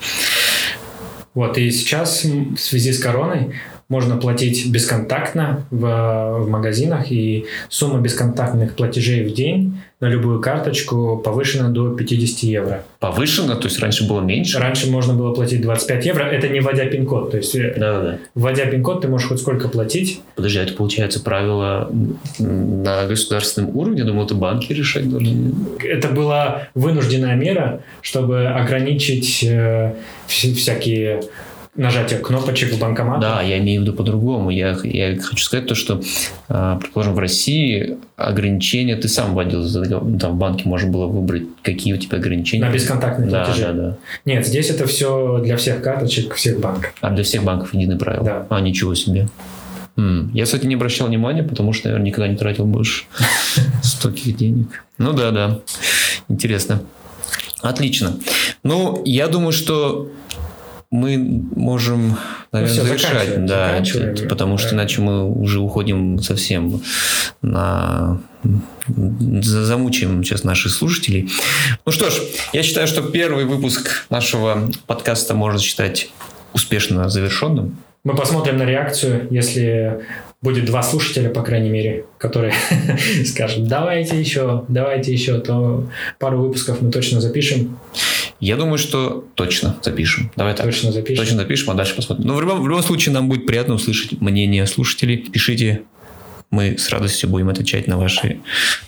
Вот, 1.33 1.57
и 1.57 1.69
сейчас 1.69 2.23
в 2.23 2.57
связи 2.57 2.93
с 2.93 2.99
короной 2.99 3.51
можно 3.89 4.17
платить 4.17 4.71
бесконтактно 4.71 5.65
в, 5.69 6.39
в 6.39 6.49
магазинах, 6.49 7.11
и 7.11 7.45
сумма 7.69 7.99
бесконтактных 7.99 8.75
платежей 8.75 9.23
в 9.23 9.33
день 9.33 9.79
на 10.01 10.07
любую 10.07 10.41
карточку 10.41 11.17
повышена 11.23 11.69
до 11.69 11.89
50 11.89 12.39
евро. 12.43 12.83
Повышена? 12.99 13.55
То 13.55 13.67
есть 13.67 13.79
раньше 13.79 14.07
было 14.07 14.19
меньше? 14.19 14.59
Раньше 14.59 14.89
можно 14.89 15.13
было 15.13 15.33
платить 15.33 15.61
25 15.61 16.05
евро, 16.05 16.23
это 16.23 16.49
не 16.49 16.59
вводя 16.59 16.85
пин-код. 16.85 17.31
То 17.31 17.37
есть, 17.37 17.57
да, 17.77 18.01
да. 18.01 18.17
вводя 18.35 18.65
пин-код, 18.65 19.01
ты 19.01 19.07
можешь 19.07 19.29
хоть 19.29 19.39
сколько 19.39 19.69
платить. 19.69 20.21
Подожди, 20.35 20.59
а 20.59 20.63
это 20.63 20.73
получается 20.73 21.21
правило 21.21 21.89
на 22.39 23.07
государственном 23.07 23.75
уровне? 23.75 23.99
Я 23.99 24.05
думал, 24.05 24.25
это 24.25 24.35
банки 24.35 24.73
решать 24.73 25.09
должны. 25.09 25.53
Это 25.81 26.09
была 26.09 26.67
вынужденная 26.73 27.35
мера, 27.35 27.81
чтобы 28.01 28.47
ограничить 28.47 29.43
э, 29.43 29.93
всякие 30.27 31.21
нажатие 31.75 32.19
кнопочек 32.19 32.73
в 32.73 32.79
банкомате. 32.79 33.21
Да, 33.21 33.41
я 33.41 33.57
имею 33.59 33.81
в 33.81 33.83
виду 33.83 33.93
по-другому. 33.93 34.49
Я, 34.49 34.77
я 34.83 35.19
хочу 35.19 35.43
сказать 35.43 35.67
то, 35.67 35.75
что, 35.75 36.01
а, 36.47 36.77
предположим, 36.77 37.13
в 37.13 37.19
России 37.19 37.97
ограничения 38.15 38.95
ты 38.95 39.07
сам 39.07 39.33
вводил, 39.33 39.67
там 40.19 40.33
в 40.33 40.37
банке 40.37 40.67
можно 40.67 40.89
было 40.89 41.07
выбрать, 41.07 41.43
какие 41.61 41.93
у 41.93 41.97
тебя 41.97 42.17
ограничения. 42.17 42.65
На 42.65 42.71
бесконтактные 42.71 43.29
да, 43.29 43.45
платежи. 43.45 43.65
Да, 43.65 43.73
да. 43.73 43.97
Нет, 44.25 44.47
здесь 44.47 44.69
это 44.69 44.87
все 44.87 45.39
для 45.43 45.57
всех 45.57 45.81
карточек, 45.81 46.35
всех 46.35 46.59
банков. 46.59 46.93
А 47.01 47.11
для 47.11 47.23
всех 47.23 47.43
банков 47.43 47.73
единые 47.73 47.97
правила? 47.97 48.23
Да. 48.23 48.47
А, 48.49 48.61
ничего 48.61 48.95
себе. 48.95 49.27
М-м. 49.97 50.31
Я, 50.33 50.45
кстати, 50.45 50.65
не 50.65 50.75
обращал 50.75 51.07
внимания, 51.07 51.43
потому 51.43 51.73
что, 51.73 51.87
наверное, 51.87 52.07
никогда 52.07 52.27
не 52.27 52.37
тратил 52.37 52.65
больше 52.65 53.03
стольких 53.83 54.35
денег. 54.37 54.85
Ну 54.97 55.13
да, 55.13 55.31
да. 55.31 55.59
Интересно. 56.27 56.81
Отлично. 57.61 58.17
Ну, 58.63 59.01
я 59.05 59.27
думаю, 59.27 59.51
что 59.51 60.11
мы 60.91 61.17
можем, 61.55 62.17
наверное, 62.51 62.75
ну, 62.75 62.81
все, 62.83 62.83
завершать. 62.83 63.45
Да, 63.45 63.83
потому 64.29 64.57
что 64.57 64.75
иначе 64.75 65.01
мы 65.01 65.29
уже 65.29 65.59
уходим 65.59 66.19
совсем 66.19 66.81
на 67.41 68.19
замучаем 69.41 70.23
сейчас 70.23 70.43
наших 70.43 70.71
слушателей. 70.71 71.29
Ну 71.85 71.91
что 71.91 72.09
ж, 72.09 72.21
я 72.53 72.63
считаю, 72.63 72.87
что 72.87 73.01
первый 73.01 73.45
выпуск 73.45 74.05
нашего 74.09 74.71
подкаста 74.85 75.33
можно 75.33 75.59
считать 75.59 76.09
успешно 76.53 77.09
завершенным. 77.09 77.77
Мы 78.03 78.15
посмотрим 78.15 78.57
на 78.57 78.65
реакцию, 78.65 79.27
если 79.31 80.05
будет 80.45 80.65
два 80.65 80.83
слушателя, 80.83 81.29
по 81.31 81.41
крайней 81.41 81.69
мере, 81.69 82.05
которые 82.19 82.53
скажут, 83.25 83.67
давайте 83.67 84.19
еще, 84.19 84.63
давайте 84.67 85.11
еще, 85.11 85.39
то 85.39 85.89
пару 86.19 86.39
выпусков 86.39 86.81
мы 86.81 86.91
точно 86.91 87.19
запишем. 87.19 87.79
Я 88.39 88.57
думаю, 88.57 88.77
что 88.77 89.27
точно 89.35 89.77
запишем. 89.81 90.31
Давай 90.35 90.53
так. 90.53 90.65
Точно 90.65 90.91
запишем. 90.91 91.23
Точно 91.23 91.37
запишем, 91.37 91.69
а 91.71 91.73
дальше 91.73 91.95
посмотрим. 91.95 92.27
Но 92.27 92.35
в 92.35 92.41
любом, 92.41 92.61
в 92.61 92.67
любом 92.67 92.83
случае 92.83 93.13
нам 93.13 93.29
будет 93.29 93.45
приятно 93.47 93.75
услышать 93.75 94.19
мнение 94.19 94.67
слушателей. 94.67 95.17
Пишите, 95.17 95.83
мы 96.51 96.77
с 96.77 96.89
радостью 96.89 97.29
будем 97.29 97.49
отвечать 97.49 97.87
на 97.87 97.97
ваши, 97.97 98.39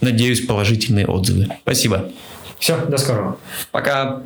надеюсь, 0.01 0.45
положительные 0.45 1.07
отзывы. 1.07 1.47
Спасибо. 1.61 2.11
Все, 2.59 2.77
до 2.85 2.97
скорого. 2.97 3.37
Пока. 3.71 4.21